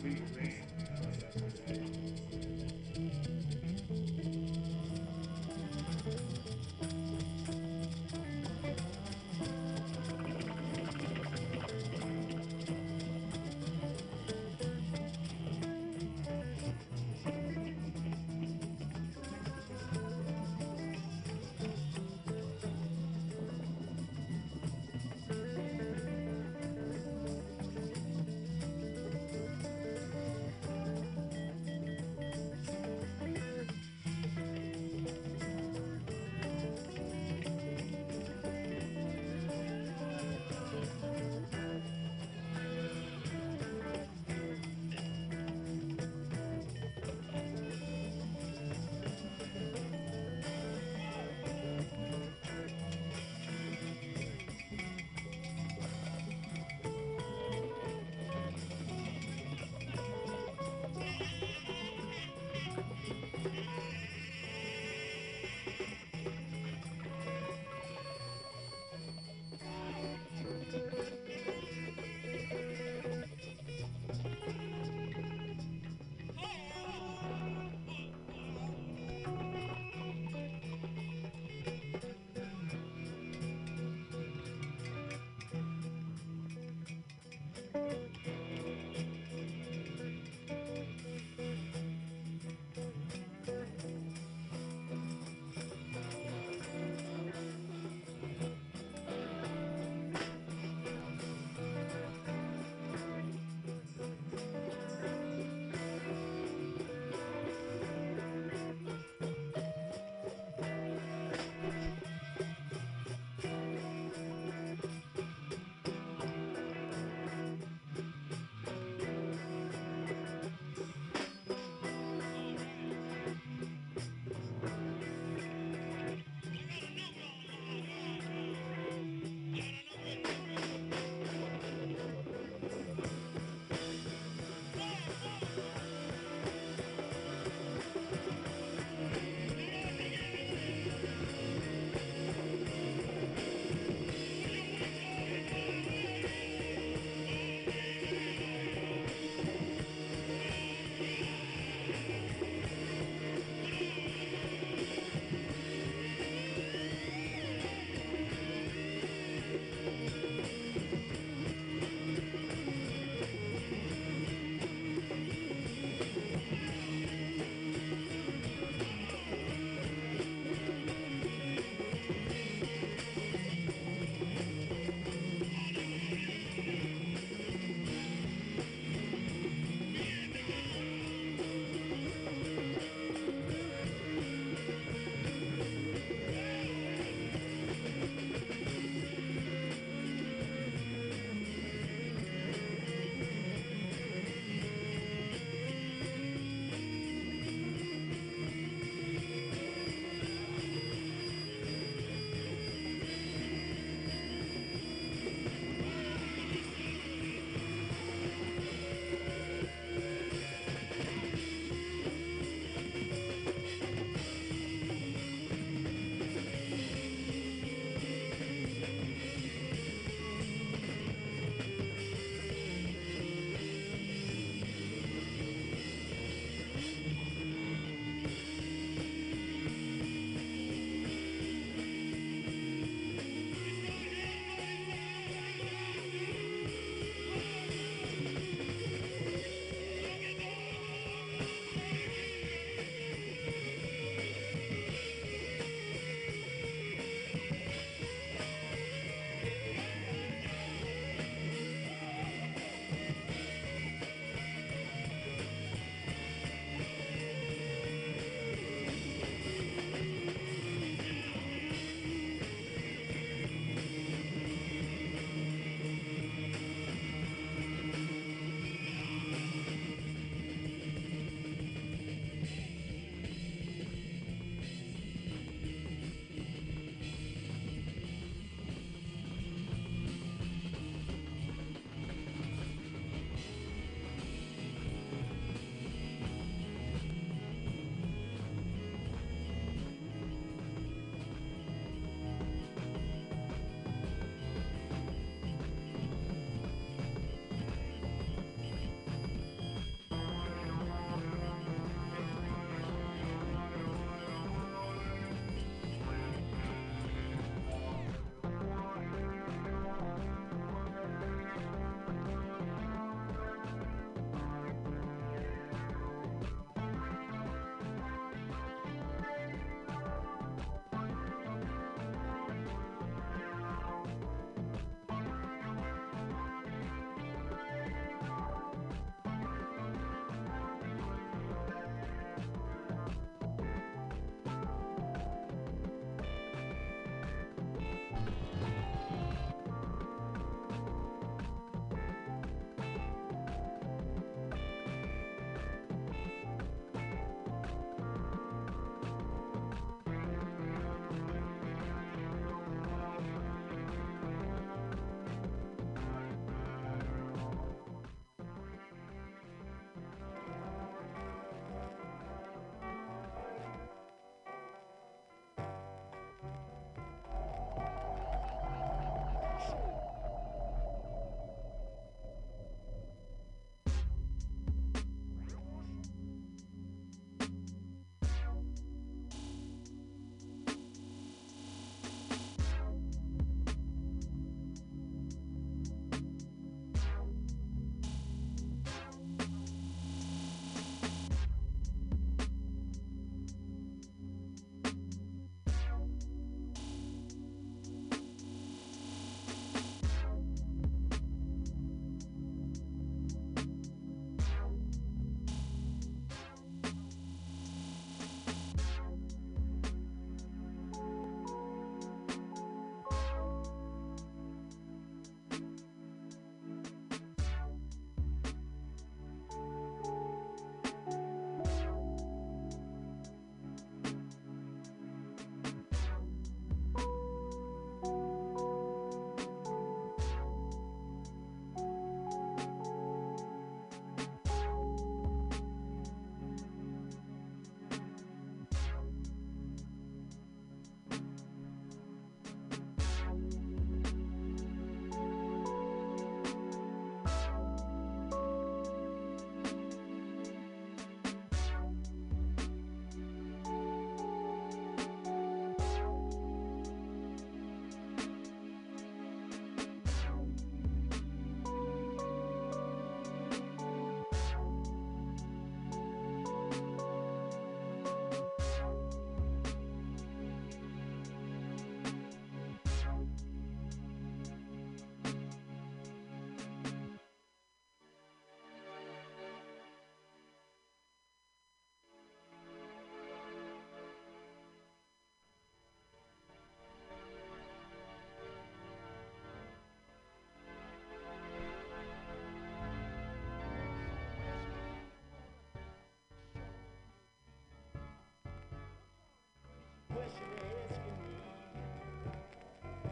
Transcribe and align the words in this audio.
Sweet 0.00 0.69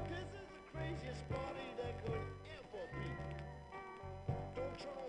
This 0.09 0.19
is 0.19 0.47
the 0.55 0.63
craziest 0.73 1.23
party 1.31 1.69
that 1.79 1.95
could 2.05 2.27
ever 2.57 2.85
be. 2.95 3.09
Don't 4.55 4.79
turn 4.79 5.08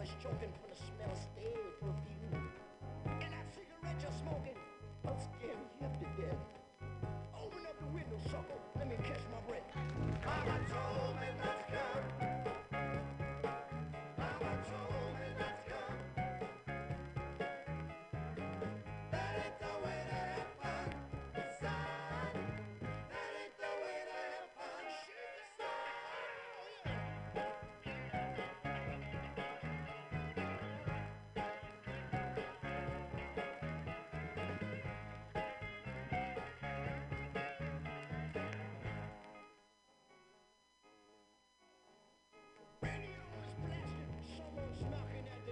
was 0.00 0.08
choking 0.22 0.48
from 0.56 0.70
the 0.72 0.76
smell 0.80 1.12
of 1.12 1.18
stale 1.20 1.68
perfume. 1.76 2.48
And 3.20 3.32
that 3.36 3.44
cigarette 3.52 4.00
you're 4.00 4.16
smoking, 4.24 4.56
I'm 5.04 5.18
scared 5.20 5.60
half 5.76 5.92
to 6.00 6.06
death. 6.16 6.40
Open 7.36 7.60
up 7.68 7.76
the 7.78 7.86
window, 7.92 8.16
sucker. 8.24 8.56
Let 8.78 8.88
me 8.88 8.96
catch 9.04 9.20
my 9.28 9.40
breath. 9.46 10.09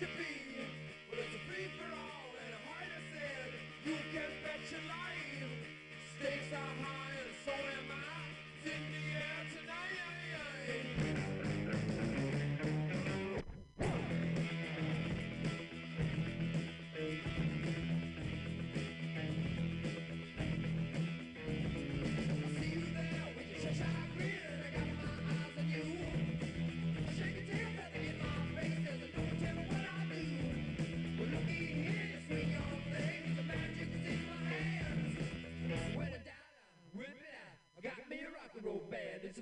to 0.00 0.06
be 0.06 0.33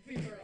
people 0.06 0.41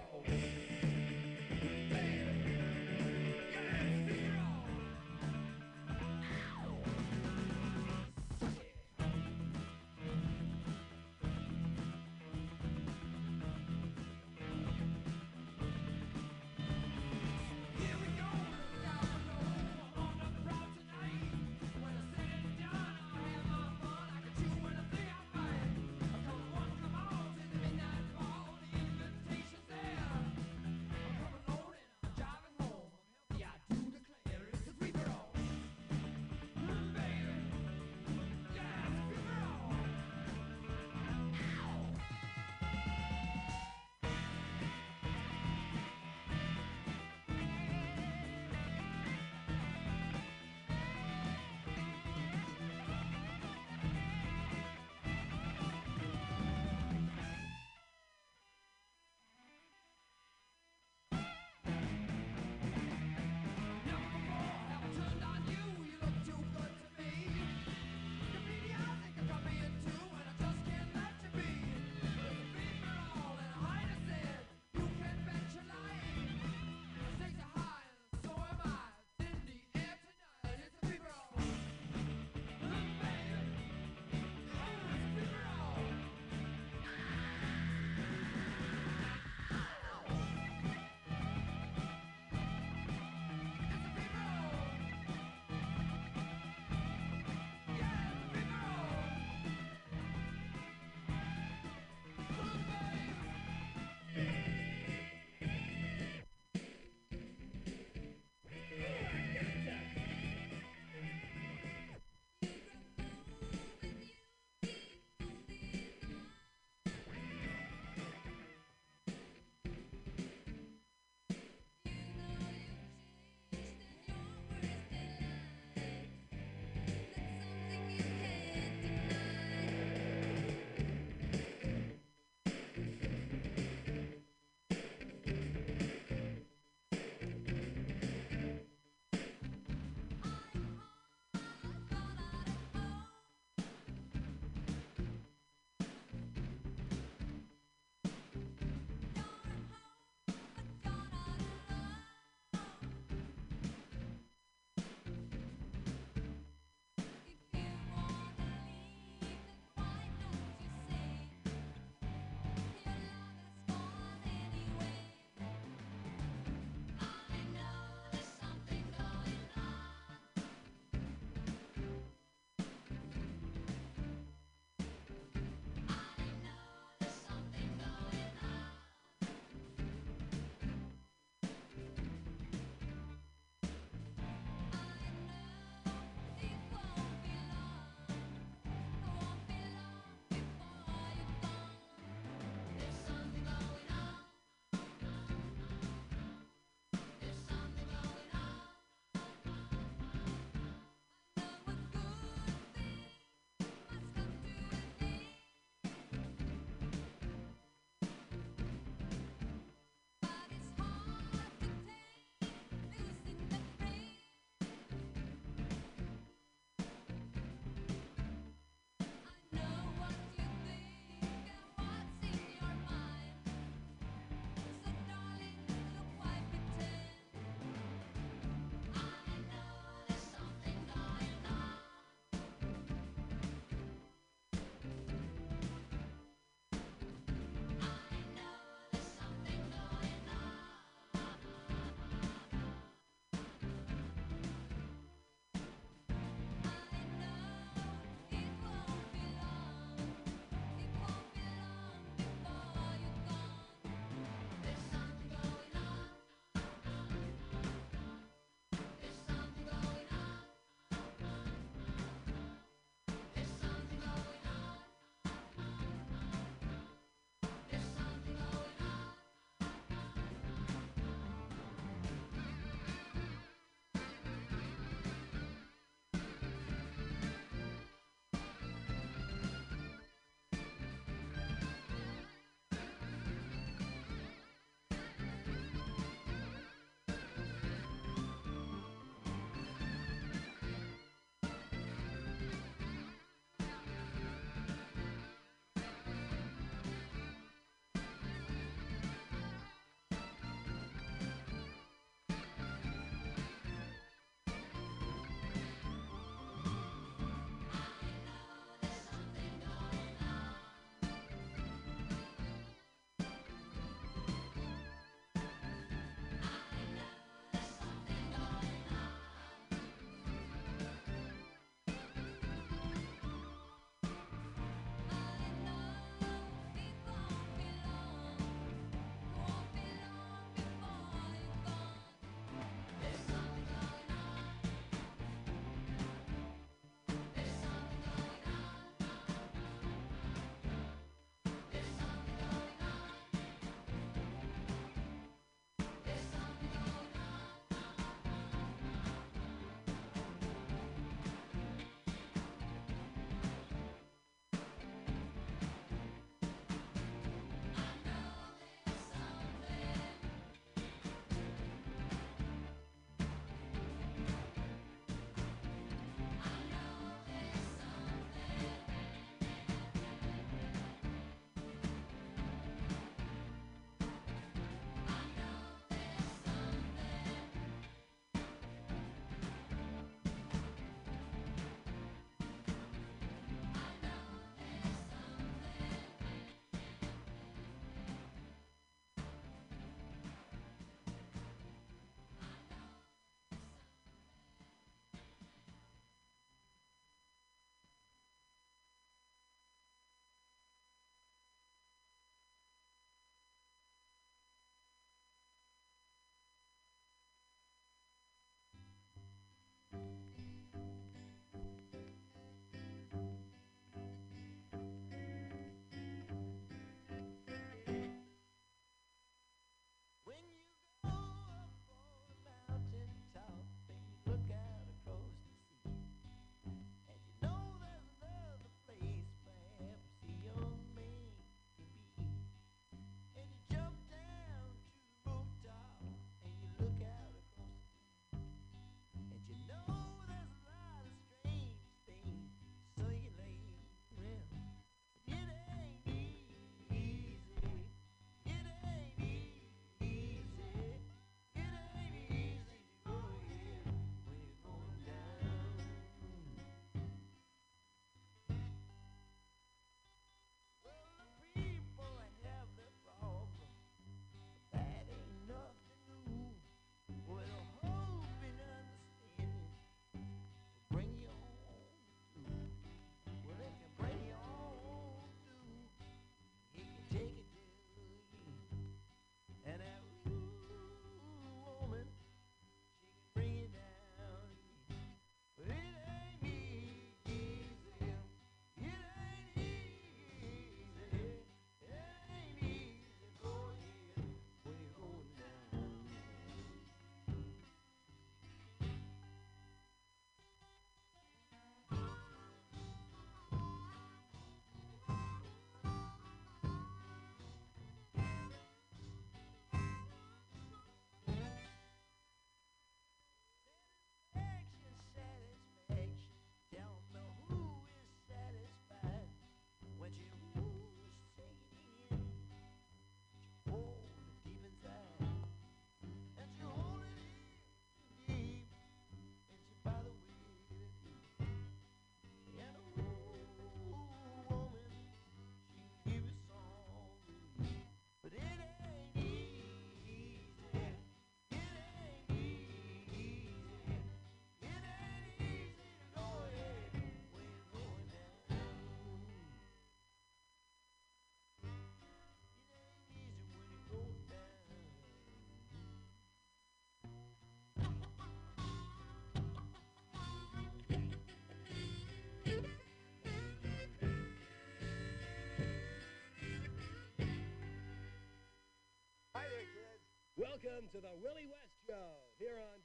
Welcome 570.48 570.88
to 570.96 571.00
the 571.04 571.12
Willie 571.20 571.44
West 571.52 571.76
Show 571.84 572.08
here 572.40 572.56
on 572.56 572.80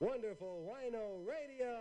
Wonderful 0.00 0.68
Wino 0.68 1.24
Radio. 1.26 1.80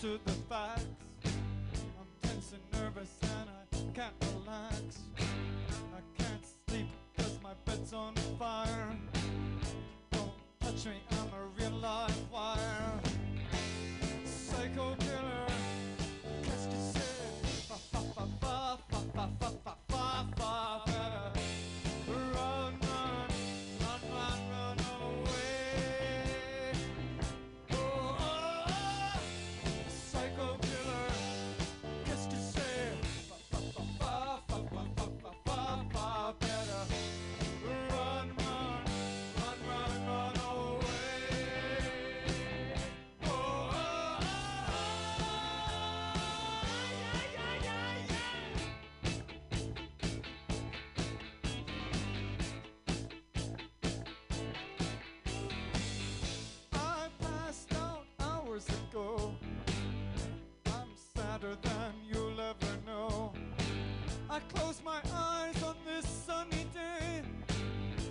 to 0.00 0.18
the 0.24 0.32
facts. 0.48 0.86
I'm 1.26 2.06
tense 2.22 2.54
and 2.54 2.82
nervous 2.82 3.10
and 3.22 3.50
I 3.50 3.92
can't 3.92 4.14
relax. 4.32 5.00
I 5.18 6.22
can't 6.22 6.42
sleep 6.66 6.86
cause 7.18 7.38
my 7.42 7.52
bed's 7.66 7.92
on 7.92 8.14
fire. 8.38 8.96
Don't 10.12 10.32
touch 10.60 10.86
me, 10.86 11.02
I'm 11.10 11.28
a 11.38 11.44
real 11.58 11.78
live 11.82 12.30
wire. 12.32 12.59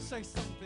say 0.09 0.23
something. 0.23 0.58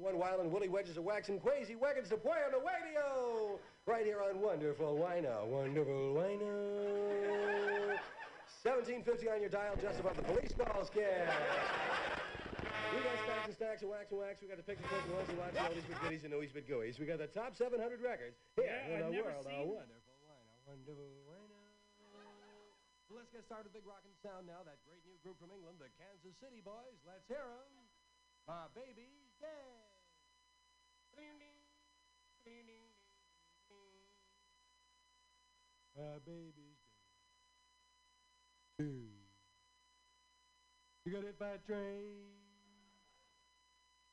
101 0.00 0.16
Wild 0.16 0.40
and 0.40 0.48
Woolly 0.48 0.72
Wedges 0.72 0.96
of 0.96 1.04
Wax 1.04 1.28
and 1.28 1.36
Quazy 1.36 1.76
Wagons 1.76 2.08
to 2.08 2.16
play 2.16 2.40
on 2.40 2.56
the 2.56 2.62
radio. 2.64 3.60
Right 3.84 4.08
here 4.08 4.24
on 4.24 4.40
Wonderful 4.40 4.96
Wino. 4.96 5.44
Wonderful 5.44 6.16
Wino. 6.16 8.00
1750 8.64 9.28
on 9.28 9.40
your 9.44 9.52
dial 9.52 9.76
just 9.76 10.00
above 10.00 10.16
the 10.16 10.24
police 10.24 10.56
call 10.56 10.84
scale. 10.88 11.28
We 12.96 13.04
got 13.04 13.16
stacks 13.28 13.44
and 13.52 13.56
stacks 13.56 13.82
of 13.84 13.92
wax 13.92 14.08
and 14.08 14.20
wax. 14.24 14.40
We 14.40 14.48
got 14.48 14.56
the 14.56 14.64
picture 14.64 14.88
book 14.88 15.04
and 15.04 15.12
ones 15.20 15.28
and 15.28 15.36
lots 15.36 15.52
of 15.56 15.68
oldies 15.68 15.84
but 15.84 16.00
goodies 16.00 16.24
and 16.24 16.32
newies 16.32 16.52
but 16.56 16.64
gooies. 16.64 16.96
We 16.96 17.04
got 17.04 17.20
the 17.20 17.28
top 17.28 17.52
700 17.52 17.76
records 18.00 18.40
here 18.56 18.72
Yeah, 18.72 19.04
in 19.04 19.04
I've 19.04 19.12
the 19.12 19.20
world. 19.20 19.44
of 19.44 19.52
Wonderful 19.68 20.16
Wino. 20.24 20.64
Wonderful 20.64 21.12
Wino. 21.28 21.60
Well, 23.12 23.20
let's 23.20 23.28
get 23.32 23.44
started 23.44 23.68
with 23.68 23.76
big 23.76 23.84
rockin' 23.84 24.16
sound 24.24 24.48
now. 24.48 24.64
That 24.64 24.80
great 24.88 25.04
new 25.04 25.16
group 25.20 25.36
from 25.36 25.52
England, 25.52 25.76
the 25.76 25.92
Kansas 26.00 26.32
City 26.40 26.64
Boys. 26.64 26.96
Let's 27.04 27.28
hear 27.28 27.44
'em. 27.44 27.84
My 28.48 28.64
baby's 28.72 29.28
dead. 29.40 29.89
My 36.00 36.16
baby's. 36.24 36.80
You 41.04 41.12
got 41.12 41.24
hit 41.24 41.38
by 41.38 41.50
a 41.50 41.58
train. 41.58 42.24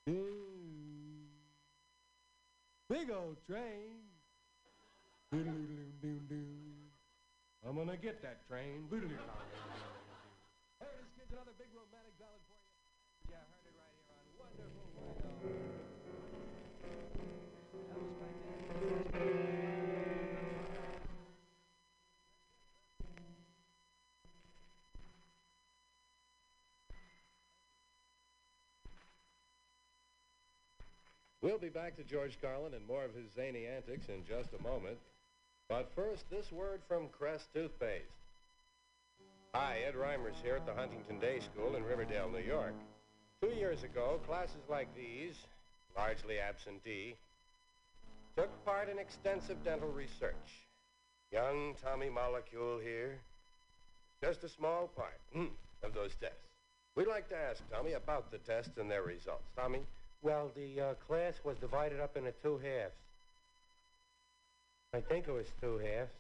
Ooh. 0.10 1.30
Big 2.90 3.10
old 3.12 3.38
train. 3.48 4.10
I'm 5.32 5.96
gonna 7.76 7.98
get 7.98 8.22
that 8.22 8.46
train. 8.48 8.88
Doodle-doodle-doo-doo. 8.90 9.22
It 10.82 10.88
is, 11.00 11.08
kids, 11.16 11.32
another 11.32 11.54
big 11.58 11.74
romantic 11.74 12.18
ballad 12.20 12.42
for 12.48 12.56
you. 12.56 12.62
Yeah, 13.32 13.38
I 13.38 13.40
heard 13.52 13.66
it 13.68 13.74
right 13.80 13.94
here 13.96 14.12
on 14.12 14.18
Wonderful. 14.40 15.77
We'll 31.48 31.58
be 31.58 31.70
back 31.70 31.96
to 31.96 32.04
George 32.04 32.38
Carlin 32.42 32.74
and 32.74 32.86
more 32.90 33.06
of 33.06 33.16
his 33.16 33.32
zany 33.34 33.68
antics 33.68 34.10
in 34.10 34.26
just 34.28 34.50
a 34.52 34.62
moment. 34.62 34.98
But 35.70 35.90
first, 35.96 36.30
this 36.30 36.52
word 36.52 36.82
from 36.90 37.08
Crest 37.18 37.46
Toothpaste. 37.54 38.04
Hi, 39.54 39.78
Ed 39.88 39.96
Reimers 39.96 40.36
here 40.44 40.58
at 40.58 40.66
the 40.66 40.74
Huntington 40.74 41.20
Day 41.20 41.40
School 41.40 41.78
in 41.78 41.86
Riverdale, 41.86 42.30
New 42.30 42.44
York. 42.46 42.74
Two 43.42 43.52
years 43.56 43.84
ago, 43.84 44.20
classes 44.28 44.68
like 44.70 44.94
these, 44.94 45.36
largely 45.96 46.38
absentee, 46.38 47.16
took 48.36 48.50
part 48.66 48.90
in 48.90 49.00
extensive 49.00 49.64
dental 49.64 49.90
research. 49.90 50.68
Young 51.32 51.76
Tommy 51.82 52.10
Molecule 52.10 52.78
here, 52.84 53.20
just 54.22 54.44
a 54.44 54.50
small 54.50 54.90
part 54.98 55.22
mm, 55.34 55.48
of 55.82 55.94
those 55.94 56.12
tests. 56.20 56.36
We'd 56.96 57.08
like 57.08 57.30
to 57.30 57.38
ask 57.38 57.64
Tommy 57.72 57.94
about 57.94 58.32
the 58.32 58.40
tests 58.40 58.78
and 58.78 58.92
their 58.92 59.04
results. 59.04 59.48
Tommy? 59.56 59.80
Well, 60.22 60.52
the 60.56 60.82
uh, 60.82 60.94
class 61.08 61.34
was 61.44 61.58
divided 61.58 62.00
up 62.00 62.18
into 62.18 62.32
two 62.44 62.58
halves. 62.58 62.94
I 64.94 65.02
think 65.02 65.28
it 65.28 65.32
was 65.32 65.46
two 65.62 65.78
halves. 65.78 66.12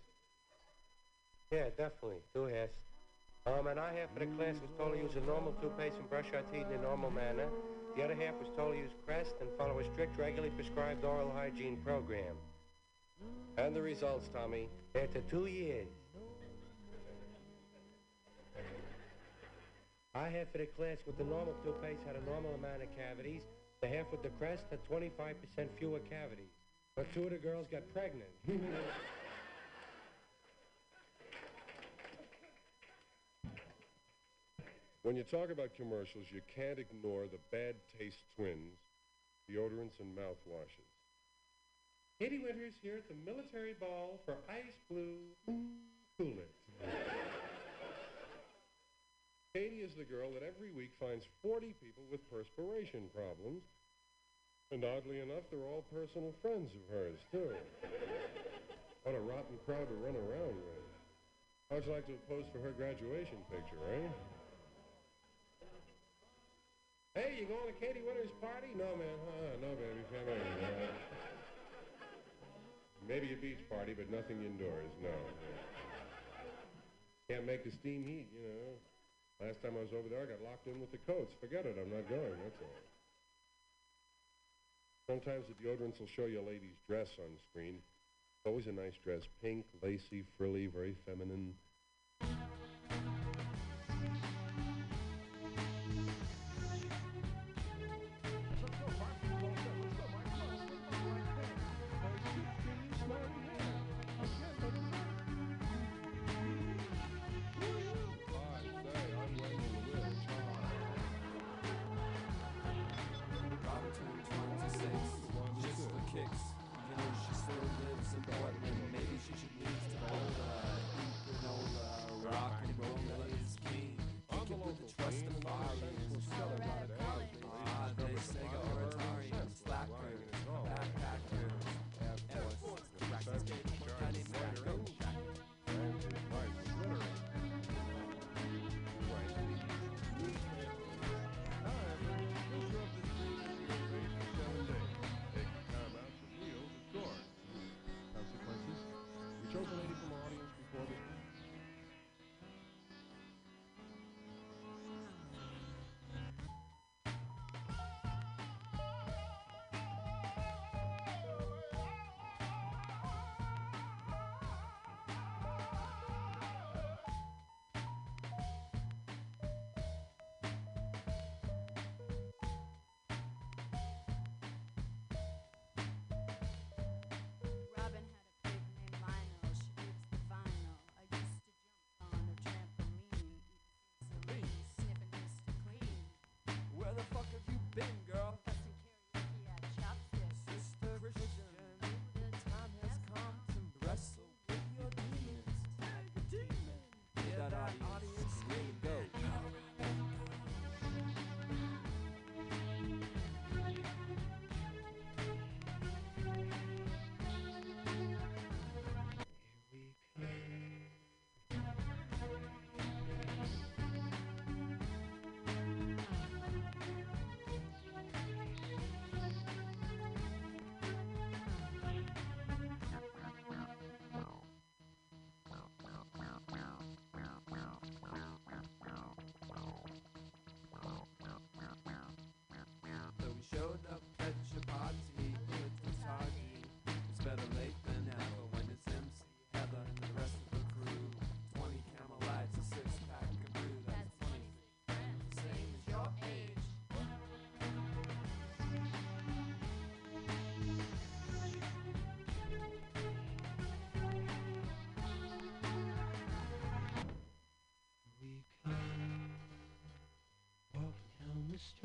Yeah, 1.51 1.69
definitely, 1.69 2.21
two 2.33 2.43
halves. 2.43 2.71
Um, 3.47 3.67
and 3.67 3.79
our 3.79 3.89
half 3.89 4.11
of 4.11 4.19
the 4.19 4.25
class 4.35 4.55
was 4.61 4.69
told 4.77 4.93
to 4.93 4.99
use 4.99 5.15
a 5.15 5.25
normal 5.25 5.53
toothpaste 5.61 5.95
and 5.95 6.09
brush 6.09 6.27
our 6.33 6.41
teeth 6.51 6.67
in 6.69 6.79
a 6.79 6.83
normal 6.83 7.09
manner. 7.09 7.47
The 7.95 8.03
other 8.03 8.15
half 8.15 8.35
was 8.35 8.49
told 8.55 8.73
to 8.73 8.77
use 8.77 8.91
Crest 9.05 9.33
and 9.39 9.49
follow 9.57 9.79
a 9.79 9.83
strict, 9.93 10.19
regularly 10.19 10.53
prescribed 10.53 11.03
oral 11.03 11.31
hygiene 11.31 11.77
program. 11.83 12.35
And 13.57 13.75
the 13.75 13.81
results, 13.81 14.27
Tommy? 14.33 14.69
After 14.93 15.21
two 15.31 15.47
years, 15.47 15.87
our 20.13 20.29
half 20.29 20.53
of 20.53 20.59
the 20.59 20.67
class 20.77 20.97
with 21.07 21.17
the 21.17 21.23
normal 21.23 21.55
toothpaste 21.63 22.01
had 22.05 22.15
a 22.15 22.25
normal 22.29 22.53
amount 22.53 22.83
of 22.83 22.89
cavities. 22.95 23.41
The 23.81 23.87
half 23.87 24.11
with 24.11 24.23
the 24.23 24.29
Crest 24.29 24.63
had 24.71 24.79
25% 24.89 25.35
fewer 25.77 25.99
cavities. 25.99 26.53
But 26.95 27.13
two 27.13 27.25
of 27.25 27.29
the 27.29 27.37
girls 27.37 27.67
got 27.71 27.83
pregnant. 27.93 28.29
When 35.07 35.15
you 35.15 35.23
talk 35.23 35.51
about 35.51 35.73
commercials, 35.73 36.25
you 36.31 36.41
can't 36.53 36.79
ignore 36.79 37.27
the 37.27 37.39
bad 37.49 37.75
taste 37.97 38.25
twins, 38.35 38.75
deodorants 39.49 40.01
and 40.01 40.13
mouthwashes. 40.13 40.91
Katie 42.19 42.41
Winters 42.43 42.73
here 42.81 42.97
at 42.97 43.07
the 43.07 43.15
military 43.25 43.73
ball 43.79 44.19
for 44.25 44.35
Ice 44.49 44.75
Blue 44.89 45.19
Cool 45.45 46.33
It. 46.33 46.51
Katie 49.57 49.81
is 49.81 49.97
the 49.97 50.05
girl 50.05 50.29
that 50.37 50.45
every 50.45 50.69
week 50.69 50.93
finds 51.01 51.25
40 51.41 51.73
people 51.81 52.05
with 52.13 52.21
perspiration 52.29 53.09
problems. 53.09 53.65
And 54.69 54.85
oddly 54.85 55.17
enough, 55.17 55.49
they're 55.49 55.65
all 55.65 55.81
personal 55.89 56.29
friends 56.45 56.69
of 56.77 56.85
hers, 56.93 57.17
too. 57.33 57.57
what 59.01 59.17
a 59.17 59.23
rotten 59.25 59.57
crowd 59.65 59.89
to 59.89 59.97
run 59.97 60.13
around 60.13 60.61
with. 60.61 60.85
How'd 61.73 61.89
you 61.89 61.93
like 61.97 62.05
to 62.05 62.21
pose 62.29 62.45
for 62.53 62.61
her 62.61 62.69
graduation 62.69 63.41
picture, 63.49 63.81
eh? 63.97 64.05
Hey, 67.17 67.41
you 67.41 67.49
going 67.49 67.65
to 67.65 67.77
Katie 67.81 68.05
Winters' 68.05 68.29
party? 68.37 68.69
No, 68.77 68.93
man. 68.93 69.17
Uh, 69.41 69.57
no, 69.57 69.73
baby. 69.73 70.05
Uh, 70.05 70.93
maybe 73.09 73.33
a 73.33 73.37
beach 73.41 73.65
party, 73.73 73.97
but 73.97 74.05
nothing 74.13 74.37
indoors. 74.45 74.93
No. 75.01 75.17
Can't 77.27 77.47
make 77.47 77.65
the 77.65 77.71
steam 77.71 78.05
heat, 78.05 78.29
you 78.37 78.45
know. 78.45 78.77
Last 79.39 79.61
time 79.61 79.77
I 79.77 79.81
was 79.81 79.93
over 79.93 80.09
there, 80.09 80.23
I 80.23 80.25
got 80.25 80.41
locked 80.41 80.65
in 80.65 80.81
with 80.81 80.91
the 80.91 80.97
coats. 81.05 81.33
Forget 81.39 81.65
it. 81.65 81.77
I'm 81.77 81.93
not 81.93 82.09
going. 82.09 82.37
That's 82.41 82.61
all. 82.61 82.77
Sometimes 85.07 85.45
the 85.47 85.55
deodorants 85.55 85.99
will 85.99 86.07
show 86.07 86.25
you 86.25 86.41
a 86.41 86.45
lady's 86.45 86.81
dress 86.87 87.07
on 87.19 87.37
screen. 87.49 87.79
Always 88.45 88.67
a 88.67 88.71
nice 88.71 88.97
dress. 89.03 89.27
Pink, 89.41 89.65
lacy, 89.83 90.23
frilly, 90.37 90.67
very 90.67 90.95
feminine. 91.05 91.53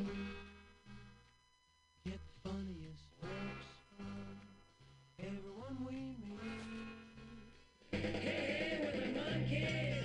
Get 0.04 0.14
the 2.04 2.48
funniest 2.48 3.06
looks 3.22 3.68
everyone 5.20 5.76
we 5.86 5.94
meet. 6.26 6.40
Hey, 7.92 8.80
we're 8.82 8.98
the 8.98 9.06
Monkees. 9.16 10.02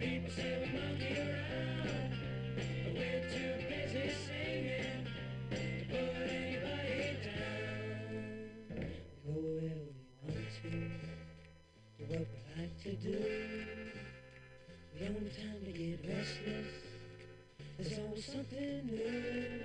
People 0.00 0.30
say 0.30 0.50
we 0.64 0.68
monkey 0.80 1.12
around, 1.20 2.12
but 2.56 2.92
we're 2.94 3.24
too 3.28 3.52
busy 3.68 4.06
singing 4.26 5.04
to 5.50 5.56
put 5.90 6.16
anybody 6.30 6.98
down. 7.22 8.88
Go 9.26 9.32
wherever 9.32 9.88
we 9.92 10.04
want 10.24 10.48
to, 10.62 10.70
do 10.70 12.04
what 12.08 12.24
we 12.32 12.62
like 12.62 12.76
to 12.82 12.92
do. 12.96 13.18
We 14.94 14.98
don't 15.06 15.30
time 15.36 15.60
to 15.66 15.72
get 15.72 15.98
restless. 16.08 16.57
Something 18.20 18.84
new. 18.86 19.57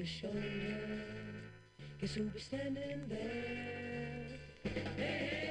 Your 0.00 0.06
shoulder. 0.06 0.40
Guess 2.00 2.14
who'll 2.14 2.24
be 2.28 2.40
standing 2.40 3.02
there? 3.06 4.24
Hey, 4.96 5.44
we're 5.44 5.49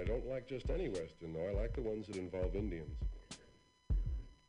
I 0.00 0.04
don't 0.04 0.28
like 0.28 0.48
just 0.48 0.70
any 0.70 0.88
Western, 0.88 1.32
though. 1.32 1.48
I 1.48 1.60
like 1.60 1.74
the 1.74 1.82
ones 1.82 2.06
that 2.06 2.16
involve 2.16 2.54
Indians. 2.54 2.96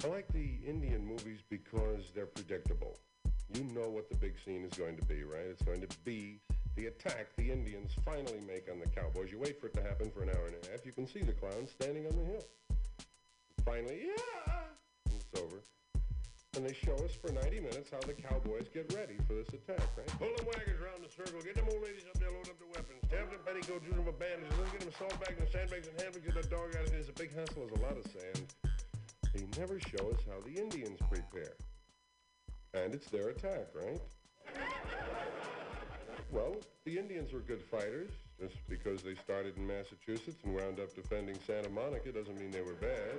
I 0.04 0.08
like 0.08 0.28
the 0.32 0.60
Indian 0.66 1.06
movies 1.06 1.40
because 1.50 2.12
they're 2.14 2.28
predictable. 2.28 2.98
You 3.56 3.64
know 3.74 3.90
what 3.90 4.10
the 4.10 4.16
big 4.16 4.36
scene 4.46 4.64
is 4.64 4.78
going 4.78 4.96
to 4.98 5.06
be, 5.06 5.24
right? 5.24 5.46
It's 5.50 5.64
going 5.64 5.82
to 5.82 5.88
be 6.06 6.40
the 6.76 6.86
attack 6.86 7.28
the 7.36 7.52
Indians 7.52 7.92
finally 8.06 8.40
make 8.46 8.70
on 8.72 8.80
the 8.80 8.88
cowboys. 8.88 9.32
You 9.32 9.40
wait 9.40 9.60
for 9.60 9.68
it 9.68 9.74
to 9.74 9.82
happen 9.82 10.12
for 10.12 10.22
an 10.22 10.30
hour 10.30 10.46
and 10.46 10.56
a 10.64 10.72
half. 10.72 10.86
You 10.86 10.92
can 10.92 11.08
see 11.08 11.22
the 11.22 11.34
clowns 11.34 11.72
standing 11.72 12.06
on 12.06 12.16
the 12.16 12.24
hill. 12.24 12.46
Finally, 13.66 14.02
yeah! 14.06 14.59
And 16.60 16.68
they 16.68 16.76
show 16.76 16.96
us 17.08 17.16
for 17.16 17.32
90 17.32 17.64
minutes 17.64 17.88
how 17.88 18.04
the 18.04 18.12
cowboys 18.12 18.68
get 18.76 18.92
ready 18.92 19.16
for 19.24 19.32
this 19.32 19.48
attack, 19.56 19.80
right? 19.96 20.12
Pull 20.20 20.28
them 20.36 20.44
wagons 20.44 20.76
around 20.84 21.00
the 21.00 21.08
circle. 21.08 21.40
Get 21.40 21.56
them 21.56 21.72
old 21.72 21.80
ladies 21.80 22.04
up 22.12 22.20
there, 22.20 22.28
load 22.36 22.52
up 22.52 22.60
their 22.60 22.68
weapons. 22.76 23.00
Stab 23.08 23.32
them 23.32 23.40
petticoats, 23.48 23.88
use 23.88 23.96
them 23.96 24.04
for 24.04 24.12
bandages. 24.20 24.52
Let's 24.60 24.72
get 24.76 24.84
them 24.84 24.92
salt 25.00 25.16
bags 25.24 25.40
and 25.40 25.48
sandbags 25.48 25.88
and 25.88 25.96
handbags. 25.96 26.26
Get 26.28 26.36
the 26.36 26.44
dog 26.52 26.76
out 26.76 26.84
of 26.84 26.92
here. 26.92 27.00
It's 27.00 27.08
a 27.08 27.16
big 27.16 27.32
hassle. 27.32 27.64
There's 27.64 27.80
a 27.80 27.84
lot 27.88 27.96
of 27.96 28.04
sand. 28.12 28.44
They 29.32 29.48
never 29.56 29.80
show 29.80 30.04
us 30.12 30.20
how 30.28 30.44
the 30.44 30.52
Indians 30.60 31.00
prepare. 31.08 31.56
And 32.76 32.92
it's 32.92 33.08
their 33.08 33.32
attack, 33.32 33.72
right? 33.72 34.04
Well, 36.36 36.60
the 36.84 37.00
Indians 37.00 37.32
were 37.32 37.40
good 37.40 37.64
fighters. 37.72 38.12
Just 38.36 38.60
because 38.68 39.00
they 39.00 39.16
started 39.16 39.56
in 39.56 39.64
Massachusetts 39.64 40.44
and 40.44 40.56
wound 40.56 40.84
up 40.84 40.92
defending 40.92 41.40
Santa 41.48 41.70
Monica 41.72 42.12
doesn't 42.12 42.36
mean 42.36 42.52
they 42.52 42.68
were 42.68 42.76
bad. 42.84 43.16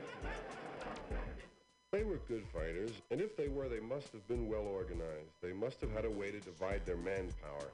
They 1.93 2.05
were 2.05 2.20
good 2.28 2.45
fighters, 2.55 2.93
and 3.11 3.20
if 3.20 3.36
they 3.36 3.49
were, 3.49 3.68
they 3.68 3.80
must 3.80 4.12
have 4.12 4.26
been 4.28 4.49
well 4.49 4.62
organized. 4.62 5.32
They 5.43 5.53
must 5.53 5.80
have 5.80 5.91
had 5.91 6.05
a 6.05 6.11
way 6.11 6.30
to 6.30 6.38
divide 6.38 6.86
their 6.86 6.97
manpower. 6.97 7.72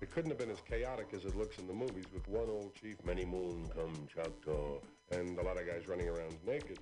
It 0.00 0.10
couldn't 0.10 0.30
have 0.30 0.38
been 0.38 0.50
as 0.50 0.62
chaotic 0.62 1.08
as 1.12 1.26
it 1.26 1.36
looks 1.36 1.58
in 1.58 1.66
the 1.66 1.74
movies 1.74 2.06
with 2.14 2.26
one 2.28 2.48
old 2.48 2.74
chief, 2.74 2.96
many 3.04 3.26
moon 3.26 3.68
come 3.74 3.92
Choctaw, 4.12 4.78
and 5.10 5.38
a 5.38 5.42
lot 5.42 5.60
of 5.60 5.66
guys 5.66 5.86
running 5.86 6.08
around 6.08 6.34
naked. 6.46 6.78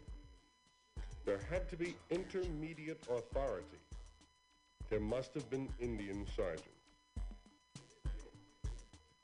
There 1.25 1.41
had 1.51 1.69
to 1.71 1.77
be 1.77 1.97
intermediate 2.09 3.05
authority. 3.11 3.81
There 4.91 5.01
must 5.01 5.35
have 5.35 5.51
been 5.51 5.69
Indian 5.81 6.25
sergeants. 6.37 6.69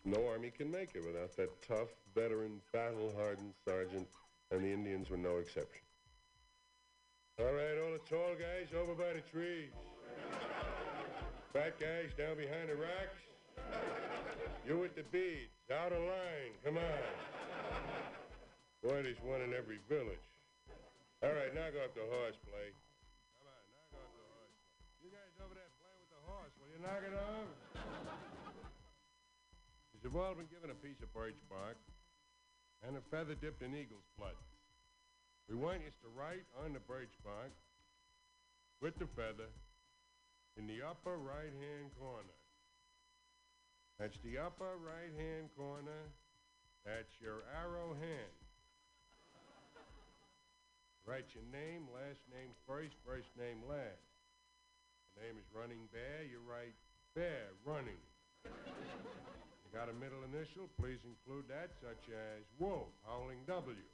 No 0.04 0.26
army 0.28 0.50
can 0.50 0.68
make 0.68 0.96
it 0.96 1.06
without 1.06 1.36
that 1.36 1.62
tough, 1.62 1.90
veteran, 2.12 2.60
battle-hardened 2.72 3.54
sergeant, 3.64 4.08
and 4.50 4.64
the 4.64 4.72
Indians 4.72 5.10
were 5.10 5.16
no 5.16 5.36
exception. 5.36 5.85
All 7.36 7.52
right, 7.52 7.76
all 7.84 7.92
the 7.92 8.00
tall 8.08 8.32
guys 8.32 8.72
over 8.72 8.96
by 8.96 9.12
the 9.12 9.20
trees. 9.28 9.68
Fat 11.52 11.76
guys 11.76 12.08
down 12.16 12.40
behind 12.40 12.72
the 12.72 12.80
rocks. 12.80 13.20
You 14.64 14.80
with 14.80 14.96
the 14.96 15.04
beads, 15.12 15.52
out 15.68 15.92
of 15.92 16.00
line, 16.00 16.56
come 16.64 16.80
on. 16.80 17.04
Boy, 18.80 19.04
there's 19.04 19.20
one 19.20 19.44
in 19.44 19.52
every 19.52 19.76
village. 19.84 20.24
All 21.20 21.28
right, 21.28 21.52
knock 21.52 21.76
off 21.76 21.92
the 21.92 22.08
horseplay. 22.08 22.72
Come 23.36 23.52
on, 23.52 23.62
knock 23.68 23.92
off 24.00 24.10
the 24.16 24.24
horseplay. 24.32 25.04
You 25.04 25.12
guys 25.12 25.36
over 25.44 25.52
there 25.52 25.68
playing 25.76 26.00
with 26.00 26.12
the 26.16 26.22
horse, 26.24 26.52
will 26.56 26.72
you 26.72 26.80
knock 26.80 27.04
it 27.04 27.14
off? 27.20 27.52
You've 30.00 30.16
all 30.16 30.32
been 30.32 30.48
given 30.48 30.72
a 30.72 30.78
piece 30.80 31.04
of 31.04 31.12
birch 31.12 31.36
bark 31.52 31.76
and 32.86 32.96
a 32.96 33.04
feather 33.10 33.34
dipped 33.34 33.60
in 33.60 33.76
eagle's 33.76 34.08
blood. 34.16 34.38
We 35.48 35.54
want 35.54 35.78
you 35.86 35.94
to 36.02 36.08
write 36.18 36.42
on 36.64 36.74
the 36.74 36.82
birch 36.90 37.14
bark 37.22 37.54
with 38.82 38.98
the 38.98 39.06
feather 39.14 39.46
in 40.58 40.66
the 40.66 40.82
upper 40.82 41.16
right-hand 41.16 41.94
corner. 42.00 42.34
That's 43.98 44.18
the 44.26 44.42
upper 44.42 44.74
right-hand 44.82 45.54
corner. 45.56 46.10
That's 46.84 47.14
your 47.22 47.46
arrow 47.54 47.94
hand. 47.94 48.36
Write 51.06 51.30
your 51.38 51.46
name, 51.54 51.86
last 51.94 52.18
name 52.34 52.50
first, 52.66 52.98
first 53.06 53.30
name 53.38 53.62
last. 53.70 54.02
The 55.14 55.30
name 55.30 55.38
is 55.38 55.46
Running 55.54 55.86
Bear. 55.94 56.26
You 56.26 56.42
write 56.42 56.74
Bear 57.14 57.54
Running. 57.62 58.02
You 58.44 59.70
got 59.70 59.86
a 59.86 59.94
middle 59.94 60.26
initial? 60.26 60.66
Please 60.74 60.98
include 61.06 61.46
that, 61.46 61.70
such 61.78 62.10
as 62.10 62.42
Wolf, 62.58 62.90
Howling 63.06 63.46
W. 63.46 63.86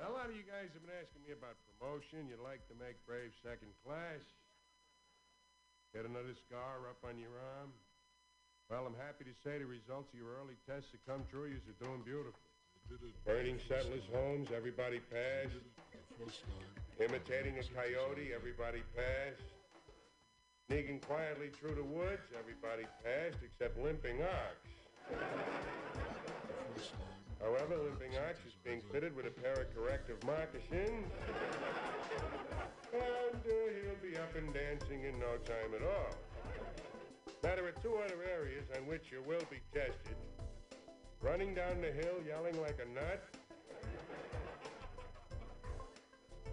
A 0.00 0.08
lot 0.08 0.32
of 0.32 0.34
you 0.34 0.48
guys 0.48 0.72
have 0.72 0.80
been 0.80 0.96
asking 0.96 1.20
me 1.28 1.36
about 1.36 1.60
promotion. 1.76 2.24
You'd 2.24 2.40
like 2.40 2.64
to 2.72 2.76
make 2.80 2.96
Brave 3.04 3.36
second 3.44 3.68
class. 3.84 4.24
Get 5.92 6.08
another 6.08 6.32
scar 6.48 6.88
up 6.88 7.04
on 7.04 7.20
your 7.20 7.36
arm. 7.60 7.68
Well, 8.72 8.88
I'm 8.88 8.96
happy 8.96 9.28
to 9.28 9.36
say 9.44 9.60
the 9.60 9.68
results 9.68 10.08
of 10.08 10.16
your 10.16 10.40
early 10.40 10.56
tests 10.64 10.88
have 10.96 11.04
come 11.04 11.28
true. 11.28 11.52
You're 11.52 11.76
doing 11.76 12.00
beautifully. 12.00 13.12
Burning 13.28 13.60
settlers' 13.68 14.08
homes, 14.08 14.48
everybody 14.56 15.04
passed. 15.12 15.60
Imitating 16.96 17.60
a 17.60 17.64
coyote, 17.76 18.32
everybody 18.32 18.80
passed. 18.96 19.44
Sneaking 20.72 21.04
quietly 21.04 21.52
through 21.52 21.76
the 21.76 21.84
woods, 21.84 22.24
everybody 22.32 22.88
passed 23.04 23.44
except 23.44 23.76
Limping 23.76 24.24
Ox. 24.24 24.56
However, 27.42 27.76
Limping 27.82 28.12
Ox 28.28 28.38
is 28.46 28.52
being 28.62 28.82
fitted 28.92 29.16
with 29.16 29.26
a 29.26 29.30
pair 29.30 29.54
of 29.54 29.74
corrective 29.74 30.22
moccasins. 30.26 31.08
And 32.92 33.40
uh, 33.40 33.52
he'll 33.80 34.10
be 34.10 34.16
up 34.16 34.36
and 34.36 34.52
dancing 34.52 35.04
in 35.04 35.18
no 35.18 35.36
time 35.48 35.72
at 35.74 35.82
all. 35.82 36.12
Now, 37.42 37.56
there 37.56 37.66
are 37.66 37.80
two 37.82 37.96
other 38.04 38.22
areas 38.28 38.64
on 38.76 38.86
which 38.86 39.10
you 39.10 39.22
will 39.26 39.42
be 39.50 39.56
tested. 39.72 40.16
Running 41.22 41.54
down 41.54 41.80
the 41.80 41.92
hill 41.92 42.20
yelling 42.26 42.60
like 42.60 42.78
a 42.80 42.88
nut. 42.94 43.24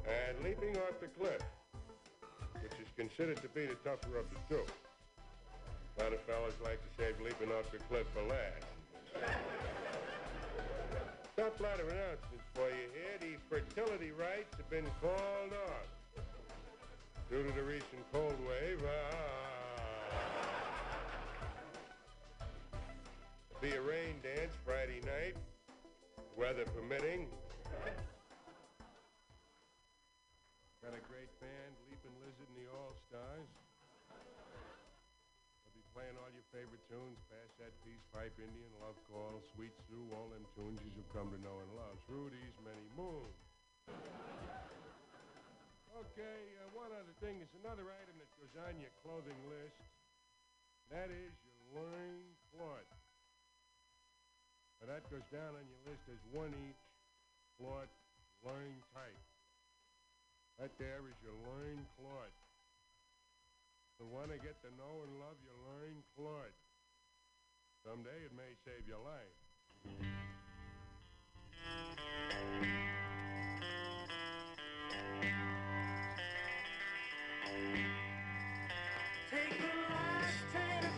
And 0.07 0.41
leaping 0.41 0.77
off 0.77 1.01
the 1.01 1.07
cliff, 1.07 1.41
which 2.61 2.79
is 2.79 2.87
considered 2.95 3.41
to 3.41 3.49
be 3.49 3.65
the 3.65 3.75
tougher 3.83 4.17
of 4.17 4.25
the 4.31 4.55
two. 4.55 4.63
A 5.99 6.03
lot 6.03 6.13
of 6.13 6.21
fellas 6.21 6.55
like 6.63 6.79
to 6.79 6.89
save 6.97 7.19
leaping 7.19 7.51
off 7.51 7.69
the 7.71 7.79
cliff 7.89 8.07
for 8.13 8.23
last. 8.23 9.66
Top 11.37 11.59
lot 11.61 11.79
of 11.79 11.85
announcements 11.85 12.49
for 12.55 12.65
you 12.65 12.89
here. 12.97 13.13
The 13.21 13.37
fertility 13.45 14.09
rites 14.09 14.57
have 14.57 14.67
been 14.71 14.89
called 14.99 15.53
off. 15.69 15.85
Due 17.29 17.43
to 17.43 17.51
the 17.53 17.61
recent 17.61 18.01
cold 18.11 18.33
wave, 18.41 18.81
ah. 18.81 19.13
Be 23.61 23.69
a 23.69 23.81
rain 23.81 24.17
dance 24.25 24.49
Friday 24.65 24.97
night, 25.05 25.37
weather 26.35 26.65
permitting. 26.73 27.29
Got 30.81 30.97
a 30.97 31.03
great 31.05 31.29
band, 31.37 31.71
Leaping 31.85 32.17
Lizard 32.25 32.49
and 32.49 32.65
the 32.65 32.69
All 32.73 32.97
Stars. 33.05 33.45
They'll 34.09 35.77
be 35.77 35.85
playing 35.93 36.17
all 36.17 36.33
your 36.33 36.49
favorite 36.49 36.81
tunes, 36.89 37.21
That 37.57 37.73
Peace, 37.81 38.05
Pipe 38.13 38.37
Indian, 38.37 38.69
Love 38.85 39.01
Call, 39.09 39.41
Sweet 39.57 39.73
Sue, 39.89 40.05
all 40.13 40.29
them 40.29 40.45
tunes 40.53 40.77
you've 40.93 41.09
come 41.09 41.33
to 41.33 41.41
know 41.41 41.57
and 41.57 41.69
love 41.73 41.97
these 42.29 42.53
many 42.61 42.85
moons. 42.93 43.33
Okay, 45.89 46.39
uh, 46.61 46.69
one 46.77 46.93
other 46.93 47.17
thing. 47.17 47.41
There's 47.41 47.57
another 47.65 47.89
item 47.89 48.13
that 48.21 48.29
goes 48.37 48.53
on 48.61 48.77
your 48.77 48.93
clothing 49.01 49.41
list. 49.49 49.73
That 50.93 51.09
is 51.09 51.33
your 51.41 51.81
loin 51.81 52.21
cloth. 52.53 52.93
Now 54.77 54.93
that 54.93 55.09
goes 55.09 55.25
down 55.33 55.57
on 55.57 55.65
your 55.65 55.81
list 55.89 56.05
as 56.13 56.21
one 56.29 56.53
each 56.53 56.83
cloth 57.57 57.89
loin 58.45 58.77
type. 58.93 59.21
That 60.61 60.69
there 60.77 61.01
is 61.09 61.17
your 61.25 61.33
loin 61.41 61.81
cloth. 61.97 62.37
The 63.97 64.05
one 64.05 64.29
to 64.29 64.37
get 64.37 64.61
to 64.61 64.69
know 64.77 65.01
and 65.09 65.17
love 65.17 65.41
your 65.41 65.57
loin 65.57 66.05
cloth. 66.13 66.53
Someday 67.87 68.19
it 68.25 68.33
may 68.35 68.51
save 68.65 68.85
your 68.85 68.99
life. 68.99 69.31
Take 79.31 79.55
the 79.61 79.71
last 79.87 80.35
train 80.51 80.81
to 80.81 80.89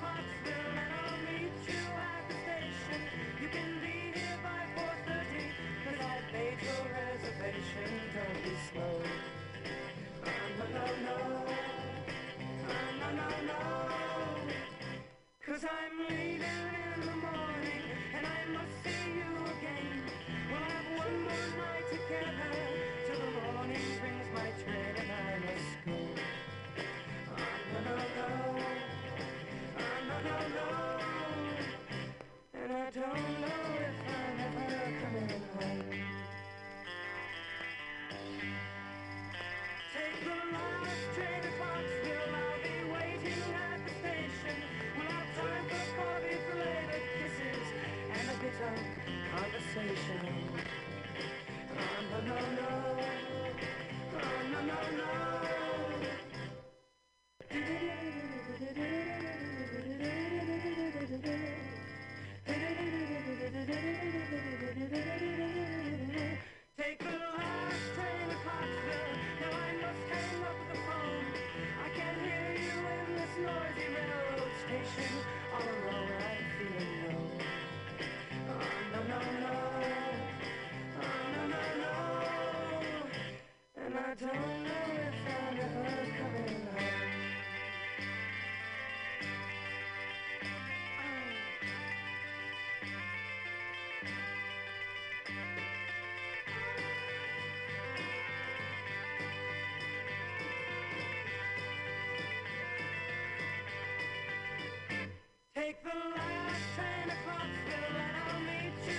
and 0.49 0.89
I'll 0.97 1.17
meet 1.29 1.57
you 1.67 1.83
at 1.93 2.23
the 2.27 2.35
station. 2.41 3.01
You 3.39 3.49
can 3.49 3.71
be 3.81 3.95
here 4.17 4.39
by 4.41 4.65
4.30 4.81 5.53
cause 5.85 5.99
I 6.01 6.17
paid 6.31 6.57
your 6.65 6.83
reservation. 6.89 7.89
Don't 8.15 8.43
be 8.43 8.53
slow. 8.71 8.97
Ah, 10.25 10.29
no. 11.05 11.17
Oh, 12.67 12.81
no, 12.99 13.07
no, 13.13 13.27
no. 13.45 13.59
Cause 15.45 15.63
I'm 15.65 15.97
leaving 16.09 16.38
conversation. 49.31 50.25
Oh, 51.71 52.01
no, 52.11 52.17
no, 52.27 52.35
no. 52.57 52.69
Oh, 54.13 54.41
no, 54.51 54.59
no, 54.61 54.77
no. 54.97 55.58
You 84.21 84.27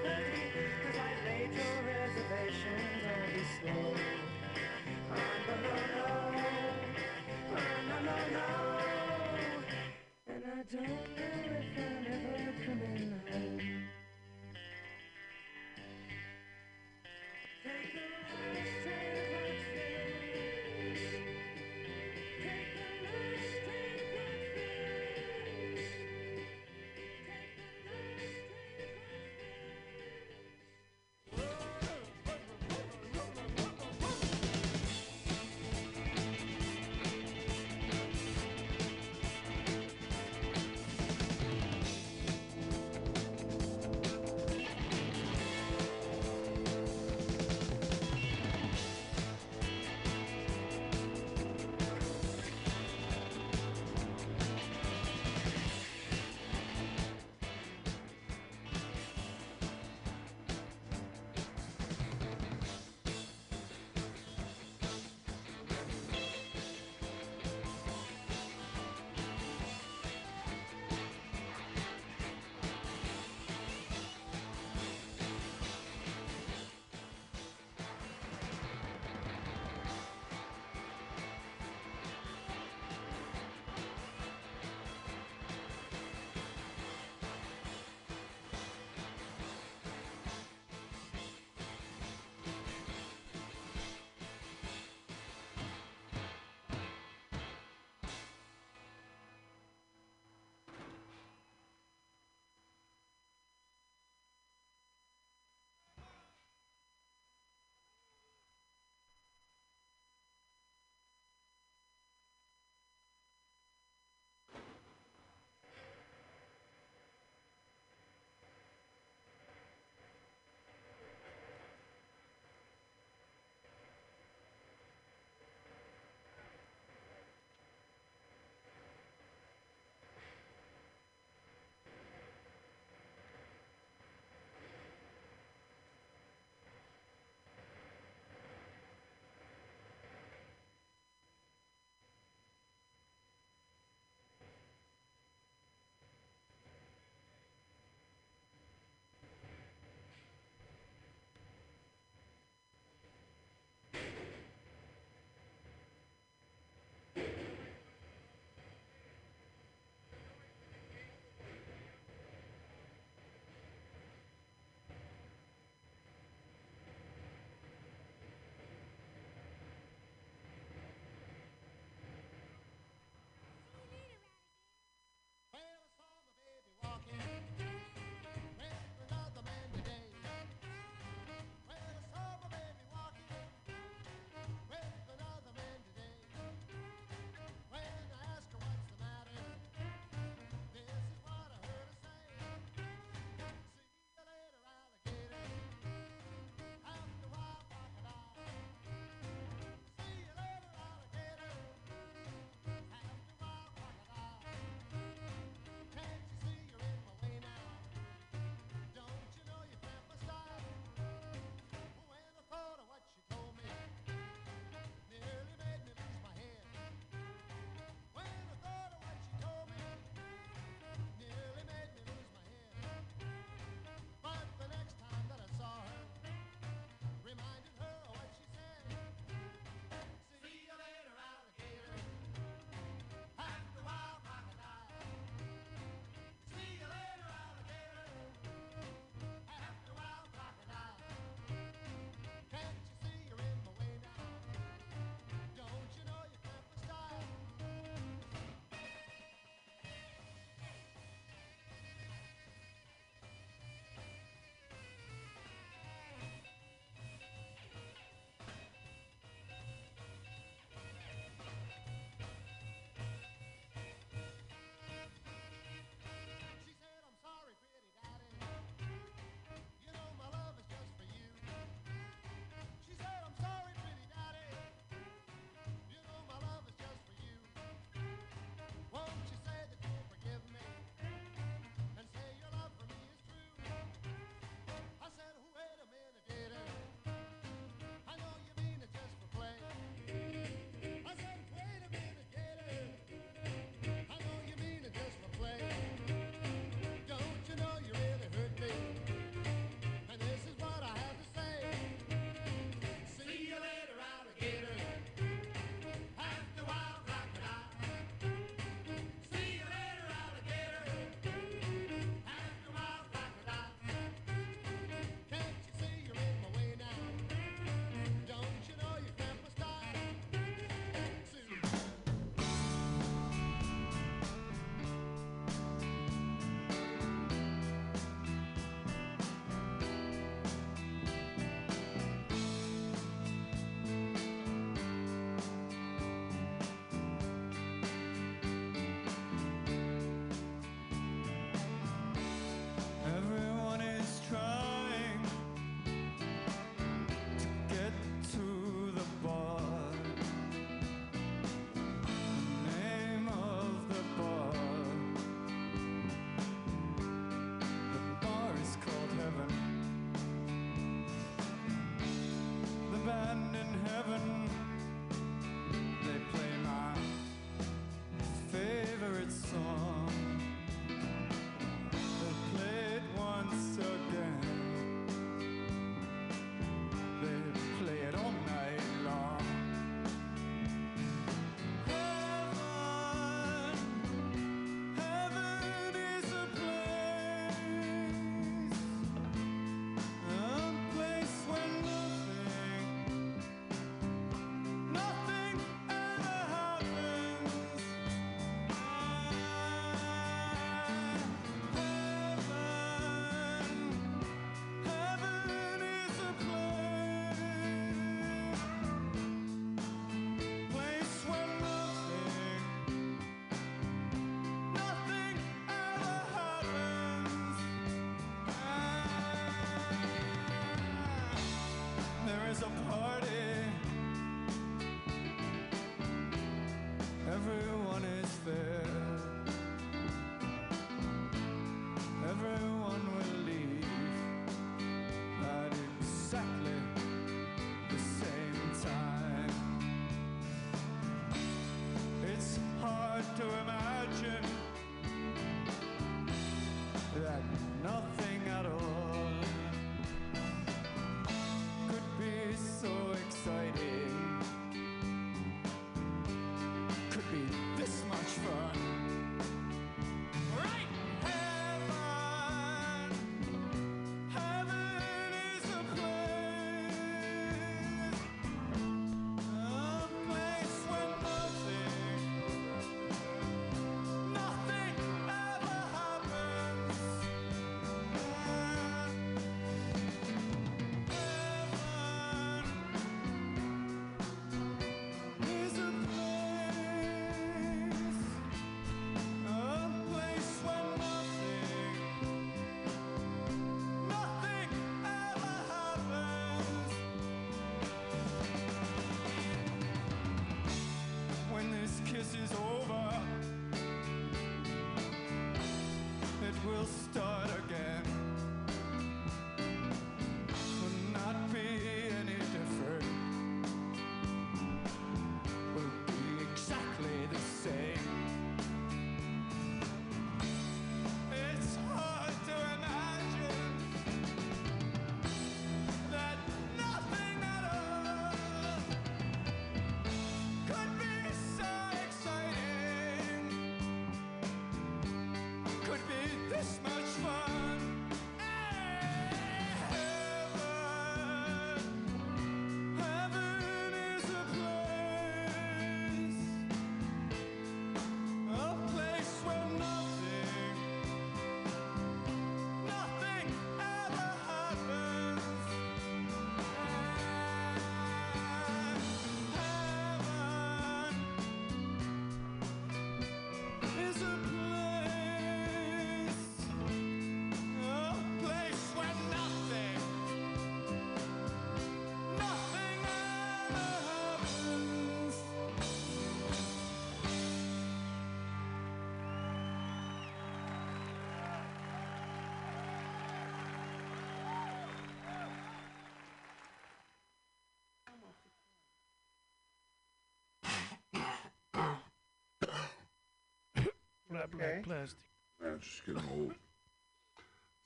Black, 594.52 594.60
black 594.60 594.84
plastic. 594.84 595.20
Man, 595.62 595.74
it's 595.76 595.88
just 595.88 596.06
getting 596.06 596.24
old. 596.38 596.54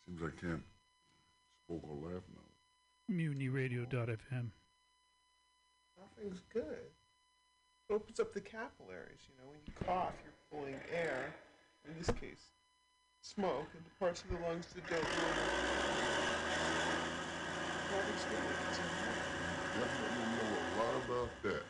Seems 0.05 0.21
I 0.23 0.31
can't 0.41 0.63
smoke 1.67 1.83
or 1.83 1.95
laugh 2.09 2.23
now. 2.33 3.13
MutinyRadio.fm. 3.13 4.51
Coughing's 5.95 6.41
good. 6.51 6.91
It 7.89 7.93
opens 7.93 8.19
up 8.19 8.33
the 8.33 8.41
capillaries. 8.41 9.21
You 9.29 9.35
know, 9.37 9.49
when 9.49 9.59
you 9.65 9.73
cough, 9.85 10.13
you're 10.23 10.33
pulling 10.51 10.79
air. 10.91 11.33
In 11.87 11.93
this 11.97 12.09
case, 12.19 12.51
smoke 13.21 13.69
into 13.77 13.89
parts 13.99 14.23
of 14.23 14.29
the 14.29 14.39
lungs 14.47 14.67
that 14.73 14.87
don't. 14.89 15.01
Coughing's 17.91 18.25
good. 18.25 18.43
It 18.43 18.57
gets. 18.65 18.79
Definitely 19.77 20.25
know 20.33 20.49
a 20.57 20.73
lot 20.81 20.95
about 21.05 21.31
that. 21.43 21.63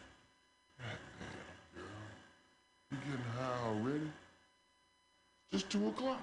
Goddamn, 0.80 1.52
girl. 1.76 2.00
You 2.92 2.98
getting 3.04 3.30
high 3.38 3.62
already? 3.68 4.10
It's 5.52 5.52
just 5.52 5.57
two 5.70 5.88
o'clock. 5.90 6.22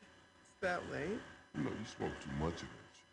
It's 0.00 0.60
that 0.62 0.80
late. 0.90 1.20
You 1.54 1.62
know 1.62 1.70
you 1.70 1.86
smoke 1.96 2.12
too 2.22 2.30
much 2.40 2.54
of 2.54 2.60
that 2.60 2.88
shit. 2.94 3.04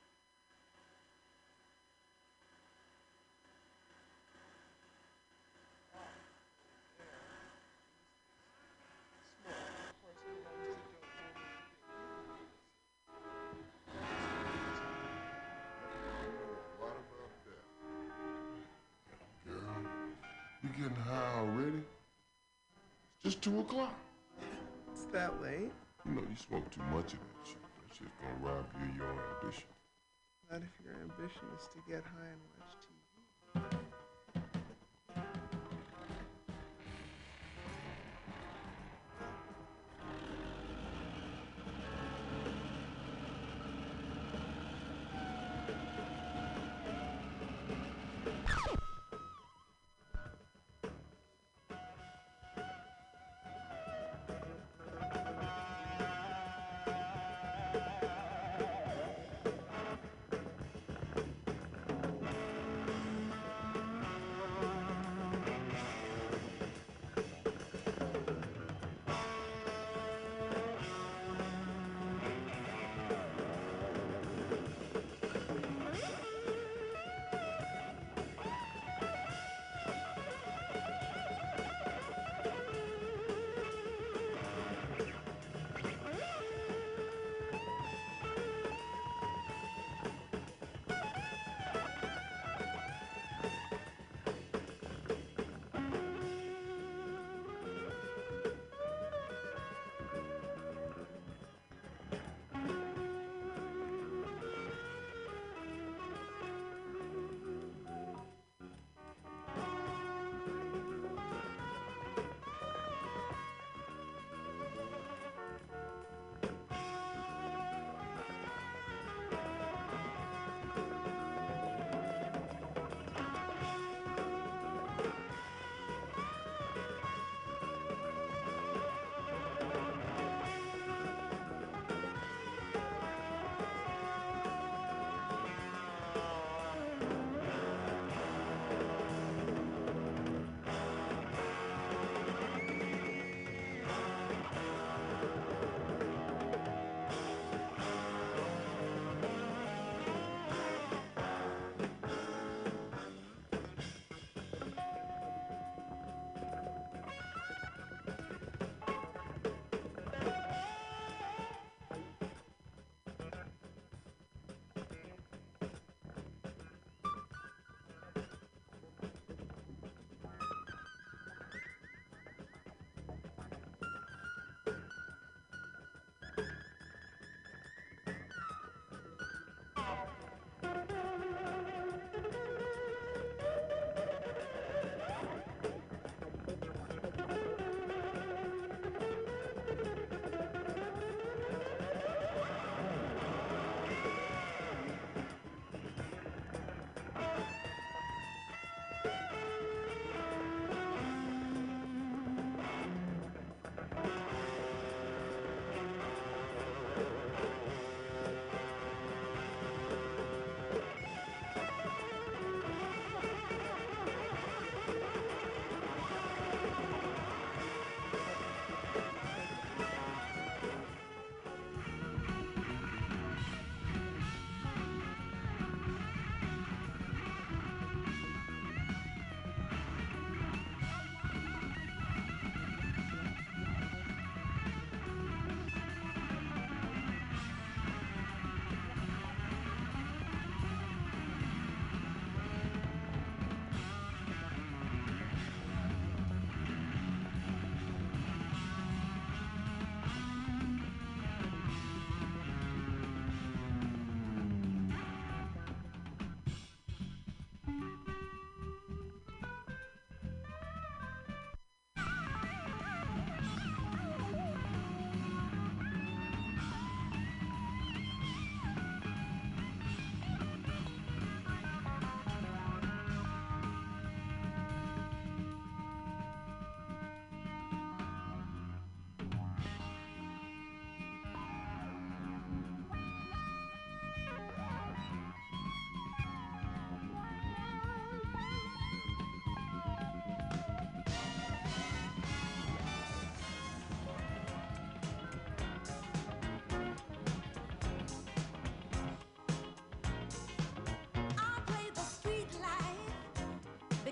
A 16.77 16.83
lot 16.83 16.91
about 16.91 17.33
that. 17.45 17.63
Girl, 19.45 19.75
you 20.63 20.69
getting 20.69 20.95
high 21.03 21.39
already? 21.39 21.83
It's 23.23 23.23
just 23.23 23.41
two 23.41 23.59
o'clock. 23.59 23.93
That 25.15 25.41
late. 25.41 25.71
You 26.05 26.11
know 26.11 26.23
you 26.29 26.35
smoke 26.35 26.69
too 26.71 26.83
much 26.91 27.13
of 27.13 27.19
that 27.19 27.47
shit. 27.47 27.55
That 27.55 27.95
shit's 27.95 28.11
gonna 28.19 28.35
rob 28.43 28.65
you 28.77 28.89
of 28.89 28.97
your 28.97 29.07
ambition. 29.07 29.63
Not 30.51 30.59
if 30.59 30.83
your 30.83 30.93
ambition 30.95 31.47
is 31.55 31.69
to 31.71 31.79
get 31.87 32.03
high 32.03 32.35
and 32.35 32.41
watch 32.59 33.71
TV. 33.71 33.84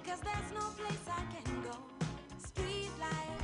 Cause 0.05 0.19
there's 0.19 0.51
no 0.53 0.67
place 0.77 1.05
I 1.07 1.23
can 1.33 1.61
go. 1.63 1.77
Street 2.37 2.91
life, 2.99 3.42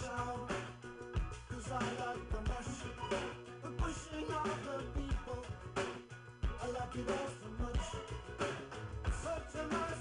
Cause 0.00 1.70
I 1.70 1.78
like 1.78 2.30
the 2.30 2.38
rush 2.50 2.74
The 3.62 3.68
pushing 3.78 4.28
of 4.34 4.50
the 4.64 5.00
people 5.00 5.40
I 6.60 6.66
like 6.66 6.96
it 6.96 7.08
all 7.10 7.28
so 9.52 9.62
much 9.70 9.93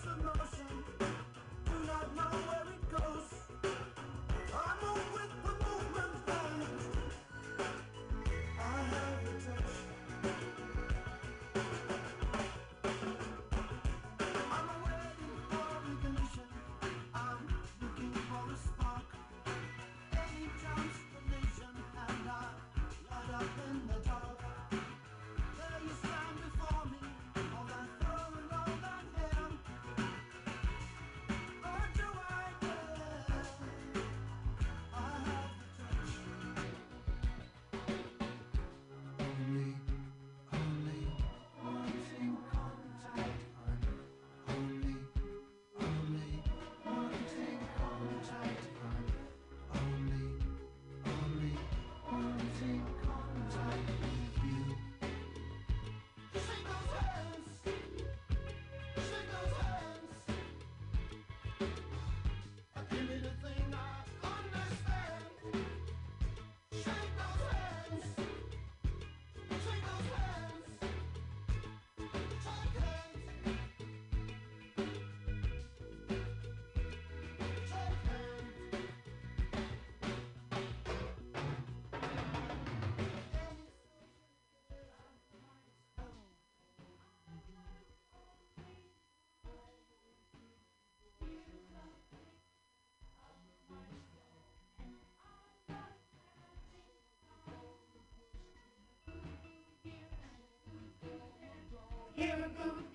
Here 102.15 102.35
we 102.37 102.43
go. 102.43 102.92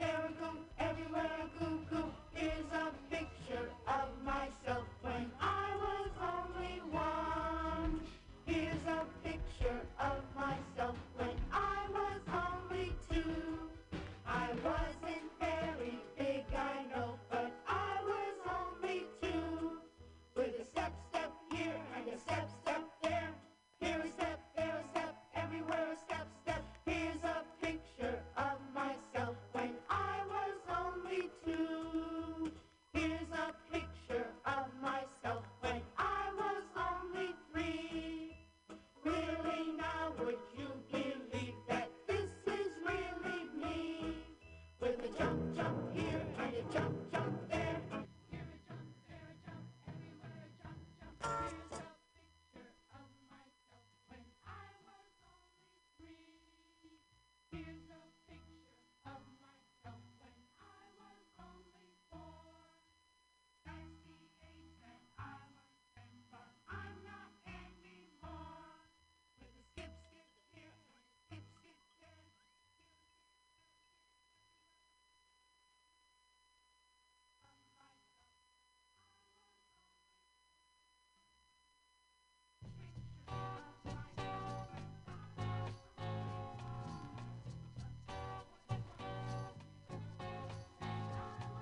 jump, 45.19 45.57
jump, 45.57 45.75
here. 45.95 46.08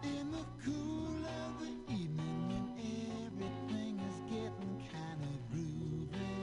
in 0.06 0.30
the 0.30 0.44
cool 0.64 1.18
of 1.42 1.50
the 1.60 1.72
evening 1.92 2.38
when 2.48 2.66
everything 3.26 3.98
is 4.08 4.18
getting 4.30 4.74
kind 4.92 5.20
of 5.30 5.36
groovy. 5.50 6.36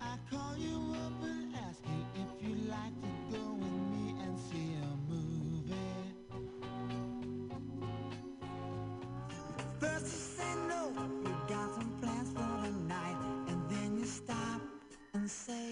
I 0.00 0.16
call 0.30 0.56
you 0.56 0.76
up 1.04 1.22
and 1.24 1.54
ask 1.56 1.80
you 1.86 2.00
if 2.22 2.30
you'd 2.48 2.68
like 2.68 2.94
to 3.02 3.10
go 3.32 3.42
with 3.54 3.78
me 3.92 4.04
and 4.22 4.38
see 4.38 4.70
a 4.82 4.88
movie. 5.10 5.94
At 9.58 9.80
first 9.80 10.04
you 10.04 10.20
say 10.38 10.52
no, 10.68 10.80
you 11.24 11.34
got 11.48 11.74
some 11.74 11.90
plans 12.00 12.30
for 12.30 12.52
the 12.62 12.70
night, 12.94 13.18
and 13.48 13.60
then 13.68 13.98
you 13.98 14.04
stop 14.04 14.60
and 15.14 15.28
say. 15.30 15.65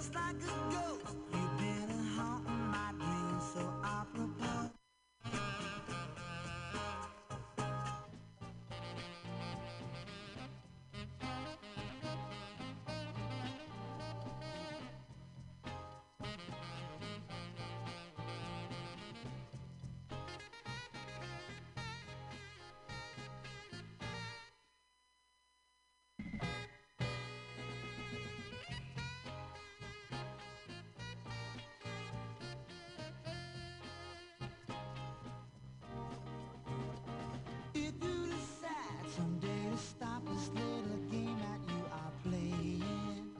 just 0.00 0.14
like 0.14 0.56
a 0.56 0.59
someday 39.20 39.70
to 39.70 39.76
stop 39.76 40.22
this 40.28 40.48
little 40.48 41.00
game 41.10 41.36
that 41.44 41.60
you 41.68 41.80
are 41.92 42.12
playing. 42.24 43.30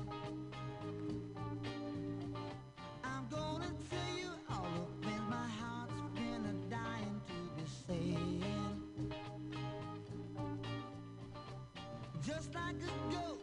I'm 3.03 3.27
gonna 3.31 3.73
tell 3.91 4.13
you 4.23 4.31
all 4.51 4.67
the 4.77 5.07
things 5.07 5.23
my 5.31 5.49
heart's 5.61 6.03
been 6.15 6.45
a 6.53 6.71
dying 6.71 7.21
to 7.29 7.37
be 7.57 7.65
saying. 7.87 8.83
Just 12.27 12.55
like 12.55 12.77
a 12.77 13.15
ghost. 13.15 13.40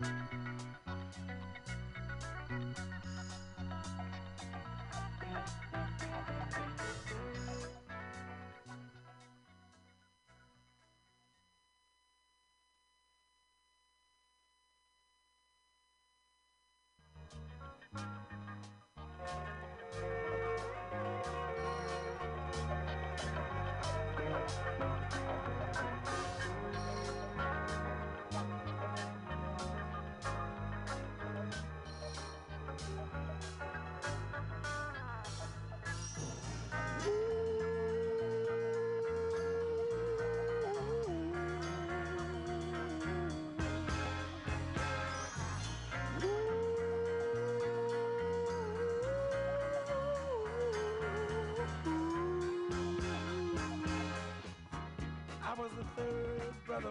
I 0.00 0.06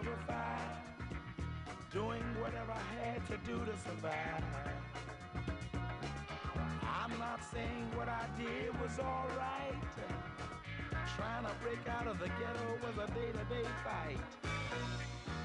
brother 0.04 0.84
doing 1.92 2.22
whatever 2.42 2.72
I 2.72 2.86
had 2.98 3.26
to 3.28 3.36
do 3.46 3.56
to 3.64 3.74
survive. 3.78 4.44
I'm 6.82 7.18
not 7.18 7.40
saying 7.52 7.86
what 7.94 8.08
I 8.08 8.26
did 8.36 8.74
was 8.80 8.98
alright. 8.98 9.78
Trying 11.16 11.44
to 11.44 11.52
break 11.62 11.78
out 11.88 12.08
of 12.08 12.18
the 12.18 12.26
ghetto 12.26 12.66
was 12.82 12.96
a 12.98 13.12
day-to-day 13.14 13.68
fight. 13.84 14.18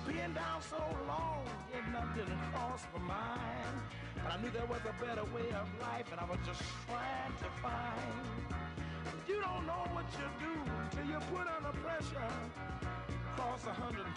Being 0.08 0.34
down 0.34 0.62
so 0.62 0.82
long, 1.08 1.46
getting 1.72 1.94
up 1.94 2.16
didn't 2.16 2.42
cross 2.52 2.82
my 2.98 3.14
mind. 3.14 3.76
But 4.16 4.34
I 4.34 4.42
knew 4.42 4.50
there 4.50 4.66
was 4.66 4.82
a 4.90 4.96
better 5.06 5.26
way 5.36 5.48
of 5.54 5.68
life, 5.80 6.10
and 6.12 6.20
I 6.20 6.26
was 6.26 6.40
just 6.46 6.64
trying 6.88 7.34
to 7.44 7.50
find. 7.62 8.26
You 9.28 9.40
don't 9.42 9.68
know 9.68 9.86
what 9.94 10.06
you 10.18 10.28
do 10.42 10.54
till 10.90 11.06
you 11.06 11.20
put 11.30 11.46
under 11.46 11.78
pressure. 11.86 12.34
Across 13.38 13.66